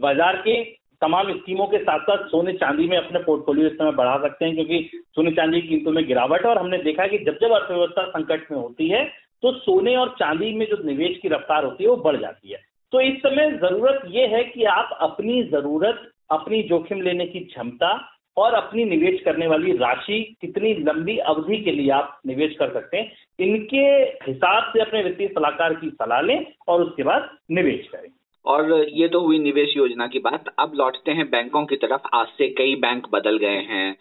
बाज़ार 0.00 0.36
के 0.38 0.62
तमाम 1.02 1.32
स्कीमों 1.34 1.66
के 1.66 1.78
साथ 1.78 2.00
साथ 2.00 2.26
सोने 2.28 2.52
चांदी 2.54 2.86
में 2.88 2.96
अपने 2.96 3.18
पोर्टफोलियो 3.20 3.66
इस 3.66 3.72
समय 3.72 3.92
बढ़ा 3.92 4.16
सकते 4.22 4.44
हैं, 4.44 4.54
क्योंकि 4.54 4.90
सोने 5.16 5.30
चांदी 5.30 5.60
की 5.60 5.68
कीमतों 5.68 5.92
में 5.92 6.06
गिरावट 6.06 6.44
है 6.44 6.50
और 6.50 6.58
हमने 6.58 6.78
देखा 6.80 7.06
कि 7.06 7.18
जब 7.20 7.38
जब 7.40 7.52
अर्थव्यवस्था 7.52 8.06
संकट 8.08 8.50
में 8.52 8.58
होती 8.58 8.88
है 8.88 9.04
तो 9.42 9.52
सोने 9.54 9.96
और 9.96 10.14
चांदी 10.18 10.52
में 10.54 10.66
जो 10.66 10.76
निवेश 10.84 11.18
की 11.22 11.28
रफ्तार 11.28 11.64
होती 11.64 11.84
है, 11.84 11.90
वो 11.90 11.96
बढ़ 11.98 12.16
जाती 12.16 12.52
है। 12.52 12.58
तो 12.92 13.00
इस 13.00 13.16
समय 13.18 13.50
ज़रूरत 13.58 14.02
यह 14.08 14.36
है 14.36 14.42
कि 14.44 14.64
आप 14.70 14.98
अपनी 15.00 15.42
ज़रूरत, 15.44 16.02
अपनी 16.30 16.62
जोखिम 16.64 17.00
लेने 17.00 17.26
की 17.26 17.40
क्षमता 17.42 17.92
और 18.36 18.54
अपनी 18.54 18.84
निवेश 18.84 19.20
करने 19.20 19.46
वाली 19.46 19.72
राशि 19.72 20.36
कितनी 20.40 20.74
लंबी 20.74 21.16
अवधि 21.18 21.56
के 21.56 21.70
लिए 21.70 21.90
आप 21.90 22.20
निवेश 22.26 22.56
कर 22.58 22.72
सकते 22.72 22.96
हैं, 22.96 23.12
इनके 23.40 23.84
हिसाब 24.30 24.72
से 24.72 24.80
अपने 24.80 25.02
वित्तीय 25.02 25.28
सलाहकार 25.28 25.74
की 25.74 25.90
सलाह 25.90 26.20
लें 26.20 26.46
और 26.68 26.82
उसके 26.82 27.02
बाद 27.02 27.30
निवेश 27.50 27.88
करें। 27.88 28.08
और 28.44 28.88
ये 28.88 29.08
तो 29.08 29.20
हुई 29.20 29.38
निवेश 29.38 29.76
योजना 29.76 30.06
की 30.06 30.18
बात। 30.18 30.44
अब 30.58 30.72
लौटते 30.74 31.12
हैं 31.12 31.30
बैंकों 31.30 31.64
की 31.66 31.76
तरफ़। 31.76 32.00
आज 32.14 32.26
से 32.26 32.48
कई 32.48 32.74
बैंक 32.74 33.06
बदल 33.12 33.38
गए 33.38 33.60
हैं। 33.70 33.96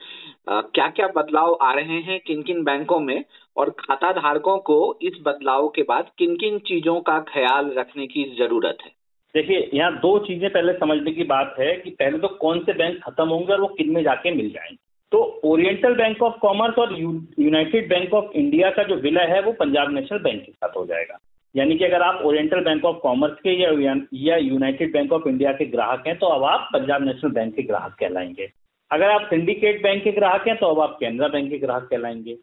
क्या 0.49 0.87
क्या 0.87 1.07
बदलाव 1.07 1.57
आ 1.61 1.73
रहे 1.73 1.99
हैं 1.99 2.19
किन 2.19 2.41
किन 2.41 2.63
बैंकों 2.63 2.99
में? 2.99 3.23
और 3.57 3.69
खाता 3.69 4.11
धारकों 4.11 4.57
को 4.57 4.97
इस 5.01 5.13
बदलाव 5.21 5.67
के 5.67 5.81
बाद 5.81 6.09
किन 6.17 6.35
किन 6.35 6.59
चीज़ों 6.59 7.01
का 7.01 7.19
ख्याल 7.19 7.71
रखने 7.77 8.07
की 8.07 8.23
ज़रूरत 8.37 8.77
है? 8.85 9.00
देखिए, 9.35 9.69
यहाँ 9.73 9.95
दो 9.95 10.17
चीज़ें 10.19 10.49
पहले 10.49 10.73
समझने 10.73 11.11
की 11.11 11.23
बात 11.23 11.55
है 11.59 11.75
कि 11.75 11.89
पहले 11.89 12.17
तो 12.17 12.27
कौन 12.27 12.59
से 12.59 12.73
बैंक 12.73 12.97
खत्म 13.03 13.27
होंगे 13.27 13.53
और 13.53 13.61
वो 13.61 13.67
किन 13.67 13.91
में 13.91 14.03
जाके 14.03 14.31
मिल 14.31 14.49
जाएँगे। 14.49 14.77
तो 15.11 15.19
ओरिएंटल 15.43 15.93
बैंक 15.95 16.21
ऑफ़ 16.23 16.37
कॉमर्स 16.41 16.77
और 16.77 16.93
यूनाइटेड 16.99 17.89
बैंक 17.89 18.13
ऑफ़ 18.13 18.31
इंडिया 18.35 18.69
का 18.69 18.83
जो 18.83 18.95
विलय 18.95 19.25
है, 19.25 19.41
वो 19.41 19.51
पंजाब 19.51 19.91
नेशनल 19.91 20.19
बैंक 20.19 20.41
के 20.41 20.51
साथ 20.51 20.77
हो 20.77 20.85
जाएगा। 20.85 21.17
यानी 21.55 21.75
कि 21.77 21.85
अगर 21.85 22.01
आप 22.01 22.21
ओरिएंटल 22.25 22.63
बैंक 22.63 22.85
ऑफ़ 22.85 22.97
कॉमर्स 22.97 23.39
के 23.39 23.53
या 23.53 23.95
या 24.13 24.37
यूनाइटेड 24.37 24.93
बैंक 24.93 25.11
ऑफ़ 25.13 25.27
इंडिया 25.27 25.51
के 25.51 25.65
ग्राहक 25.65 26.07
हैं 26.07 26.17
तो 26.19 26.27
अब 26.27 26.43
आप 26.43 26.69
पंजाब 26.73 27.05
नेशनल 27.05 27.31
बैंक 27.31 27.55
के 27.55 27.63
ग्राहक 27.63 27.95
कहलाएँगे। 27.99 28.49
अगर 28.91 29.09
आप 29.09 29.27
सिंडिकेट 29.29 29.81
बैंक 29.83 30.03
के 30.03 30.11
ग्राहक 30.11 30.47
हैं 30.47 30.57
तो 30.57 30.67
अब 30.67 30.79
आप 30.79 30.97
कैनरा 30.99 31.27
बैंक 31.27 31.49
के 31.49 31.57
ग्राहक 31.57 31.87
कहलाएँगे। 31.91 32.37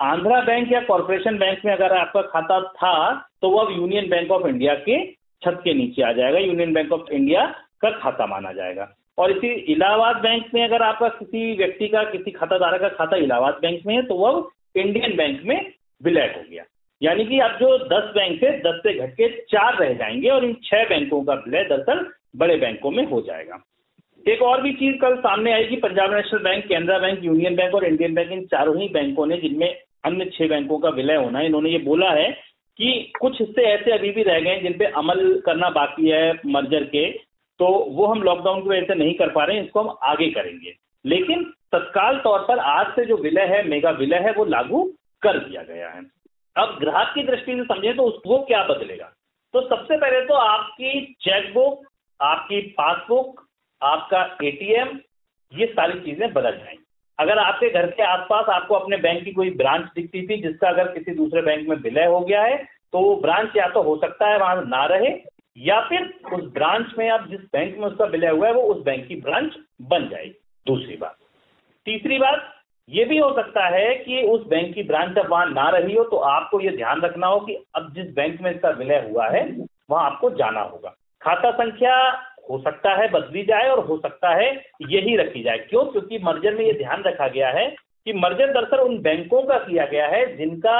आंध्रा 0.00 0.40
बैंक 0.40 0.72
या 0.72 0.80
कॉरपोरेशन 0.80 1.38
बैंक 1.38 1.64
में 1.64 1.72
अगर 1.72 1.92
आपका 1.92 2.22
खाता 2.22 2.60
था 2.60 3.12
तो 3.42 3.50
वो 3.50 3.58
अब 3.58 3.76
यूनियन 3.78 4.08
बैंक 4.10 4.30
ऑफ़ 4.30 4.46
इंडिया 4.48 4.74
के 4.74 5.00
छत 5.44 5.60
के 5.64 5.74
नीचे 5.74 6.02
आ 6.02 6.12
जाएगा, 6.12 6.38
यूनियन 6.38 6.72
बैंक 6.72 6.92
ऑफ़ 6.92 7.10
इंडिया 7.12 7.46
का 7.80 7.90
खाता 7.90 8.26
माना 8.26 8.52
जाएगा। 8.52 8.88
और 9.18 9.30
इसी 9.30 9.48
इलाहाबाद 9.72 10.16
बैंक 10.16 10.44
में 10.54 10.64
अगर 10.64 10.82
आपका 10.82 11.08
किसी 11.08 11.56
व्यक्ति 11.56 11.88
का, 11.88 12.02
किसी 12.04 12.30
खाताधारक 12.30 12.80
का 12.80 12.88
खाता 12.88 13.16
इलाहाबाद 13.16 13.58
बैंक 13.62 13.80
में 13.86 13.94
है 13.94 14.02
तो 14.02 14.14
वह 14.14 14.48
इंडियन 14.76 15.16
बैंक 15.16 15.42
में 15.44 15.72
विलय 16.02 16.34
हो 16.36 16.42
गया। 16.50 16.64
यानी 17.02 17.24
कि 17.24 17.38
आप 17.38 17.58
जो 17.60 17.76
दस 17.78 18.12
बैंक 18.14 18.42
थे 18.42 18.50
दस 18.58 18.80
से 18.82 18.94
घट 18.94 19.12
के 19.12 19.28
चार 19.28 19.76
रह 19.76 19.92
जाएँगे 19.94 20.28
और 20.28 20.44
इन 20.44 20.56
छह 20.64 20.84
बैंकों 20.84 21.22
का 21.24 21.34
विलय 21.34 21.64
दरअसल 21.64 22.06
बड़े 22.36 22.56
बैंकों 22.56 22.90
में 22.90 23.04
हो 23.06 23.20
जाएगा। 23.20 23.58
एक 24.28 24.42
और 24.42 24.62
भी 24.62 24.72
चीज़ 24.72 24.96
कल 24.96 25.16
सामने 25.16 25.52
आएगी 25.52 25.76
Punjab 25.76 26.14
National 26.14 26.40
Bank, 26.40 26.64
Canara 26.64 26.98
Bank, 26.98 27.24
Union 27.24 27.56
Bank 27.56 27.74
और 27.74 27.84
इंडियन 27.84 28.14
बैंक, 28.14 28.32
इन 28.32 28.44
चारों 28.46 28.76
ही 28.80 28.88
बैंकों 28.88 29.26
ने 29.26 29.36
जिनमें 29.36 29.68
अन्य 30.04 30.24
छह 30.24 30.48
बैंकों 30.48 30.78
का 30.78 30.88
विलय 30.88 31.14
होना 31.14 31.38
है, 31.38 31.46
इन्होंने 31.46 31.70
ये 31.70 31.78
बोला 31.78 32.10
है 32.10 32.51
कि 32.82 33.12
कुछ 33.20 33.40
हिस्से 33.40 33.62
ऐसे 33.62 33.92
अभी 33.92 34.10
भी 34.10 34.22
रह 34.22 34.38
गए 34.40 34.60
जिन 34.60 34.72
पे 34.78 34.84
अमल 34.98 35.20
करना 35.46 35.68
बाकी 35.70 36.08
है 36.08 36.32
मर्जर 36.46 36.84
के 36.84 37.10
तो 37.60 37.66
वो 37.88 38.06
हम 38.06 38.22
लॉकडाउन 38.22 38.62
की 38.62 38.68
वजह 38.68 38.86
से 38.86 38.94
नहीं 38.94 39.14
कर 39.14 39.30
पा 39.30 39.44
रहे 39.44 39.56
हैं, 39.56 39.64
इसको 39.64 39.80
हम 39.80 39.96
आगे 40.02 40.28
करेंगे। 40.30 40.74
लेकिन 41.04 41.44
तत्काल 41.72 42.18
तौर 42.18 42.38
पर 42.38 42.58
आज 42.58 42.86
से 42.86 43.04
जो 43.04 43.16
विलय 43.16 43.46
है, 43.46 43.62
मेगा 43.68 43.90
विलय 43.90 44.18
है, 44.18 44.32
वो 44.32 44.44
लागू 44.44 44.82
कर 45.22 45.38
दिया 45.38 45.62
गया 45.62 45.88
है। 45.88 46.02
अब 46.56 46.76
ग्राहक 46.80 47.14
की 47.14 47.22
दृष्टि 47.22 47.52
से 47.52 47.64
समझे 47.64 47.92
तो 47.92 48.02
उसको 48.02 48.38
क्या 48.38 48.62
बदलेगा? 48.64 49.12
तो 49.54 49.60
सबसे 49.68 49.96
पहले 49.96 50.24
तो 50.26 50.34
आपकी 50.34 51.04
चेकबुक 51.20 51.86
आपकी 52.20 52.60
पासबुक 52.78 53.46
आपका 53.82 54.24
एटीएम 54.44 54.98
ये 55.52 55.66
सारी 55.66 56.00
चीज़ें 56.00 56.32
बदल 56.32 56.50
जाएँगी। 56.50 56.81
अगर 57.18 57.38
आपके 57.38 57.68
घर 57.70 57.86
के 57.88 58.02
आसपास 58.04 58.48
आपको 58.50 58.74
अपने 58.74 58.96
बैंक 58.98 59.24
की 59.24 59.32
कोई 59.32 59.50
ब्रांच 59.56 59.84
दिखती 59.94 60.26
थी, 60.28 60.40
जिसका 60.42 60.68
अगर 60.68 60.88
किसी 60.88 61.14
दूसरे 61.14 61.42
बैंक 61.42 61.68
में 61.68 61.76
विलय 61.78 62.06
हो 62.06 62.20
गया 62.20 62.42
है 62.42 62.56
तो 62.92 63.00
वो 63.00 63.14
ब्रांच 63.16 63.56
या 63.56 63.66
तो 63.68 63.82
हो 63.82 63.96
सकता 63.96 64.28
है 64.28 64.38
वहाँ 64.38 64.62
ना 64.64 64.84
रहे, 64.86 65.10
या 65.56 65.80
फिर 65.80 66.12
उस 66.32 66.44
ब्रांच 66.54 66.94
में 66.98 67.08
आप 67.10 67.28
जिस 67.28 67.40
बैंक 67.52 67.76
में 67.78 67.86
उसका 67.86 68.04
विलय 68.06 68.28
हुआ 68.28 68.46
है, 68.46 68.52
वो 68.54 68.62
उस 68.64 68.82
बैंक 68.84 69.06
की 69.08 69.16
ब्रांच 69.18 69.54
बन 69.82 70.08
जाएगी 70.08 70.34
दूसरी 70.66 70.96
बात। 70.96 71.16
तीसरी 71.86 72.18
बात, 72.18 72.48
ये 72.88 73.04
भी 73.04 73.18
हो 73.18 73.30
सकता 73.34 73.66
है 73.68 73.94
कि 73.96 74.22
उस 74.24 74.46
बैंक 74.48 74.74
की 74.74 74.82
ब्रांच 74.82 75.14
जब 75.14 75.28
वहाँ 75.30 75.46
ना 75.46 75.68
रही 75.70 75.94
हो 75.94 76.04
तो 76.04 76.16
आपको 76.28 76.60
ये 76.60 76.76
ध्यान 76.76 77.00
रखना 77.00 77.26
हो 77.26 77.38
कि 77.40 77.54
अब 77.74 77.92
जिस 77.94 78.12
बैंक 78.14 78.40
में 78.40 78.50
इसका 78.50 78.70
विलय 78.72 79.06
हुआ 79.08 79.28
है, 79.28 79.44
वहाँ 79.90 80.04
आपको 80.04 80.30
जाना 80.32 80.60
होगा। 80.62 80.94
खाता 81.22 81.50
संख्या 81.54 81.94
हो 82.50 82.58
सकता 82.58 82.94
है, 82.94 83.08
बदली 83.10 83.42
जाए 83.42 83.68
और 83.68 83.84
हो 83.86 83.96
सकता 83.98 84.34
है 84.34 84.50
यही 84.90 85.16
रखी 85.16 85.42
जाए। 85.42 85.58
क्यों? 85.60 85.84
क्योंकि 85.84 86.18
मर्जर 86.18 86.54
में 86.54 86.64
ये 86.64 86.72
ध्यान 86.74 87.02
रखा 87.02 87.28
गया 87.28 87.50
है 87.50 87.68
कि 88.06 88.12
मर्जर 88.12 88.52
दरअसल 88.52 88.80
उन 88.80 88.98
बैंकों 88.98 89.42
का 89.42 89.58
किया 89.58 89.84
गया 89.86 90.06
है 90.06 90.24
जिनका 90.36 90.76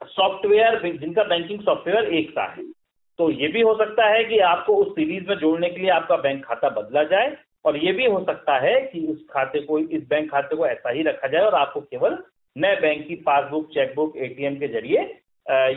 सॉफ्टवेयर, 0.00 0.80
जिनका 0.92 1.24
बैंकिंग 1.24 1.60
सॉफ्टवेयर 1.60 2.12
एक 2.14 2.30
सा 2.30 2.44
है। 2.52 2.64
तो 3.18 3.30
ये 3.30 3.48
भी 3.48 3.60
हो 3.60 3.74
सकता 3.74 4.06
है 4.06 4.24
कि 4.24 4.38
आपको 4.40 4.76
उस 4.76 4.92
सीरीज़ 4.92 5.28
में 5.28 5.36
जोड़ने 5.36 5.68
के 5.70 5.80
लिए 5.80 5.90
आपका 5.90 6.16
बैंक 6.16 6.44
खाता 6.44 6.68
बदला 6.70 7.02
जाए 7.04 7.36
और 7.64 7.76
ये 7.76 7.92
भी 7.92 8.06
हो 8.06 8.24
सकता 8.24 8.58
है 8.58 8.80
कि 8.82 9.06
उस 9.06 9.24
खाते 9.30 9.60
को, 9.60 9.78
इस 9.78 10.08
बैंक 10.08 10.30
खाते 10.30 10.56
को 10.56 10.66
ऐसा 10.66 10.90
ही 10.90 11.02
रखा 11.02 11.28
जाए 11.28 11.42
और 11.42 11.54
आपको 11.54 11.80
केवल 11.80 12.18
नए 12.56 12.76
बैंक 12.76 13.06
की 13.08 13.14
पासबुक, 13.16 13.68
चेकबुक, 13.68 14.16
एटीएम 14.16 14.56
के 14.56 14.68
ज़रिए 14.68 15.00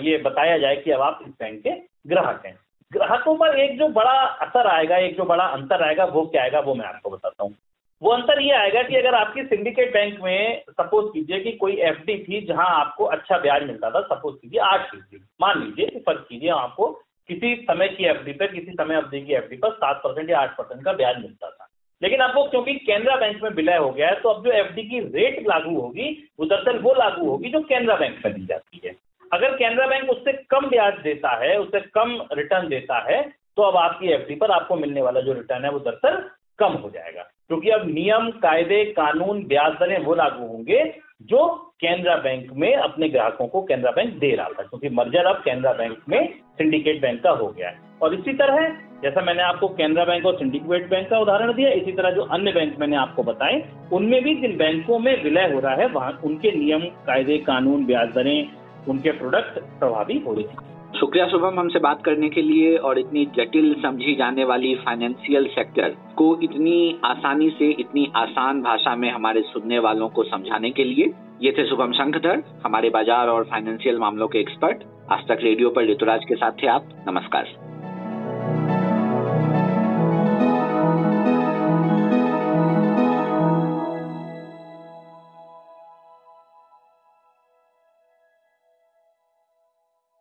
ये 0.01 0.17
बताया 0.17 0.57
जाए 0.57 0.75
कि 0.75 0.91
अब 0.91 1.01
आप 1.01 1.19
इस 1.21 1.33
बैंक 1.33 1.61
के 1.63 1.71
ग्राहक 2.07 2.45
हैं। 2.45 2.57
ग्राहकों 2.95 3.35
पर 3.35 3.59
एक 3.59 3.77
जो 3.79 3.87
बड़ा 3.87 4.19
असर 4.25 4.67
आएगा, 4.67 4.97
एक 4.97 5.17
जो 5.17 5.23
बड़ा 5.23 5.43
अंतर 5.43 5.83
आएगा, 5.83 6.05
वो 6.05 6.25
क्या 6.25 6.43
आएगा, 6.43 6.59
वो 6.59 6.75
मैं 6.75 6.85
आपको 6.85 7.09
बताता 7.09 7.43
हूँ। 7.43 7.55
वो 8.01 8.11
अंतर 8.11 8.41
ये 8.41 8.51
आएगा 8.51 8.83
कि 8.83 8.95
अगर 8.95 9.15
आपकी 9.15 9.43
सिंडिकेट 9.43 9.93
बैंक 9.93 10.19
में 10.21 10.63
सपोज़ 10.69 11.13
कीजिए 11.13 11.39
कि 11.39 11.51
कोई 11.51 11.73
एफडी 11.73 12.17
थी 12.23 12.45
जहाँ 12.45 12.67
आपको 12.67 13.03
अच्छा 13.03 13.37
ब्याज 13.37 13.63
मिलता 13.63 13.89
था, 13.89 14.01
सपोज़ 14.01 14.35
कीजिए 14.35 14.59
आठ 14.59 14.91
फ़ीसदी 14.91 15.17
मान 15.41 15.63
लीजिए 15.63 15.99
फ़र्ज़ 15.99 16.19
कीजिए, 16.19 16.49
आपको 16.49 17.01
किसी 17.27 17.55
समय 17.55 17.87
की 17.87 18.05
एफडी 18.05 18.31
पर 18.31 18.47
किसी 18.47 18.71
समय 18.71 18.95
अवधि 18.95 19.21
की 19.21 19.33
एफ़ 19.33 19.53
पर 19.53 19.71
सात 19.71 20.01
परसेंट 20.03 20.29
या 20.29 20.39
आठ 20.39 20.57
परसेंट 20.57 20.85
का 20.85 20.93
ब्याज 20.93 21.15
मिलता 21.17 21.49
था। 21.49 21.67
लेकिन 22.03 22.23
वो 22.23 22.49
क्योंकि 22.49 22.73
केनरा 22.73 23.15
बैंक 23.15 23.43
में 23.43 23.49
विलय 23.49 23.77
हो 23.77 23.89
गया 23.89 24.07
है 24.07 24.19
तो 24.21 24.29
अब 24.29 24.43
जो 24.45 24.51
एफडी 24.51 24.83
की 24.83 24.99
रेट 24.99 25.47
लागू 25.47 25.79
होगी, 25.81 26.29
वो 26.39 26.45
दरअसल 26.45 26.79
वो 26.79 26.93
लागू 26.93 27.29
होगी 27.29 27.49
जो 27.49 27.59
केनरा 27.59 27.95
बैंक 27.95 28.25
में 28.25 28.33
दी 28.33 28.45
जाती 28.45 28.81
है। 28.85 29.04
अगर 29.35 29.55
कैनरा 29.55 29.87
बैंक 29.87 30.09
उससे 30.09 30.33
कम 30.49 30.67
ब्याज 30.69 30.93
देता 31.03 31.35
है, 31.37 31.57
उससे 31.59 31.79
कम 31.93 32.19
रिटर्न 32.33 32.67
देता 32.67 32.99
है 33.09 33.21
तो 33.57 33.63
अब 33.63 33.75
आपकी 33.77 34.11
एफडी 34.13 34.35
पर 34.35 34.51
आपको 34.51 34.75
मिलने 34.75 35.01
वाला 35.01 35.21
जो 35.21 35.33
रिटर्न 35.33 35.65
है 35.65 35.71
वो 35.71 35.79
दरअसल 35.79 36.21
कम 36.59 36.73
हो 36.73 36.89
जाएगा। 36.89 37.21
क्योंकि 37.47 37.69
अब 37.69 37.85
नियम, 37.87 38.29
कायदे, 38.39 38.83
कानून, 38.93 39.43
ब्याज 39.43 39.73
दरें 39.73 39.97
वो 39.99 40.15
लागू 40.15 40.47
होंगे 40.47 40.83
जो 41.21 41.47
कैनरा 41.81 42.15
बैंक 42.15 42.51
में 42.53 42.75
अपने 42.75 43.09
ग्राहकों 43.09 43.47
को 43.47 43.61
कैनरा 43.61 43.91
बैंक 43.91 44.13
दे 44.19 44.35
रहा 44.35 44.47
था, 44.49 44.63
क्योंकि 44.63 44.89
मर्जर 44.89 45.25
अब 45.25 45.41
कैनरा 45.45 45.73
बैंक 45.73 45.97
में 46.09 46.33
सिंडिकेट 46.57 47.01
बैंक 47.01 47.21
का 47.23 47.31
हो 47.31 47.47
गया 47.47 47.69
है। 47.69 47.79
और 48.01 48.13
इसी 48.13 48.33
तरह, 48.33 48.67
जैसा 49.01 49.21
मैंने 49.21 49.43
आपको 49.43 49.67
कैनरा 49.67 50.05
बैंक 50.05 50.25
और 50.25 50.35
सिंडिकेट 50.35 50.89
बैंक 50.89 51.09
का 51.09 51.19
उदाहरण 51.19 51.53
दिया, 51.53 51.69
इसी 51.69 51.91
तरह 51.91 52.11
जो 52.11 52.21
अन्य 52.21 52.51
बैंक 52.51 52.77
मैंने 52.79 52.95
आपको 52.95 53.23
बताए, 53.23 53.63
उनमें 53.93 54.21
भी 54.23 54.35
जिन 54.35 54.57
बैंकों 54.57 54.99
में 54.99 55.23
विलय 55.23 55.51
हो 55.53 55.59
रहा 55.59 55.75
है, 55.75 55.87
वहाँ 55.87 56.19
उनके 56.23 56.51
नियम, 56.51 56.85
कायदे, 57.05 57.37
कानून, 57.37 57.85
ब्याज 57.85 58.13
दरें 58.13 58.64
उनके 58.89 59.11
प्रोडक्ट 59.11 59.59
प्रभावी 59.79 60.17
हो 60.19 60.33
रहे 60.33 60.43
थे। 60.43 60.73
शुक्रिया 60.99 61.27
शुभम 61.27 61.59
हमसे 61.59 61.79
बात 61.79 62.03
करने 62.03 62.29
के 62.29 62.41
लिए 62.41 62.75
और 62.77 62.99
इतनी 62.99 63.25
जटिल 63.37 63.73
समझी 63.81 64.15
जाने 64.15 64.43
वाली 64.43 64.73
फाइनेंशियल 64.75 65.47
सेक्टर 65.47 65.95
को 66.17 66.27
इतनी 66.43 66.99
आसानी 67.05 67.49
से, 67.49 67.69
इतनी 67.71 68.11
आसान 68.15 68.61
भाषा 68.61 68.95
में 68.95 69.09
हमारे 69.11 69.41
सुनने 69.41 69.79
वालों 69.79 70.09
को 70.09 70.23
समझाने 70.23 70.69
के 70.69 70.83
लिए। 70.83 71.11
ये 71.41 71.51
थे 71.51 71.67
शुभम 71.69 71.91
शंखधर, 71.91 72.43
हमारे 72.65 72.89
बाज़ार 72.89 73.29
और 73.29 73.43
फाइनेंशियल 73.43 73.99
मामलों 73.99 74.27
के 74.27 74.39
एक्सपर्ट 74.39 74.83
आज 75.11 75.27
तक 75.27 75.43
रेडियो 75.43 75.69
पर 75.69 75.91
ऋतुराज 75.91 76.25
के 76.25 76.35
साथ 76.35 76.63
थे 76.63 76.67
आप। 76.67 76.89
नमस्कार। 77.07 77.74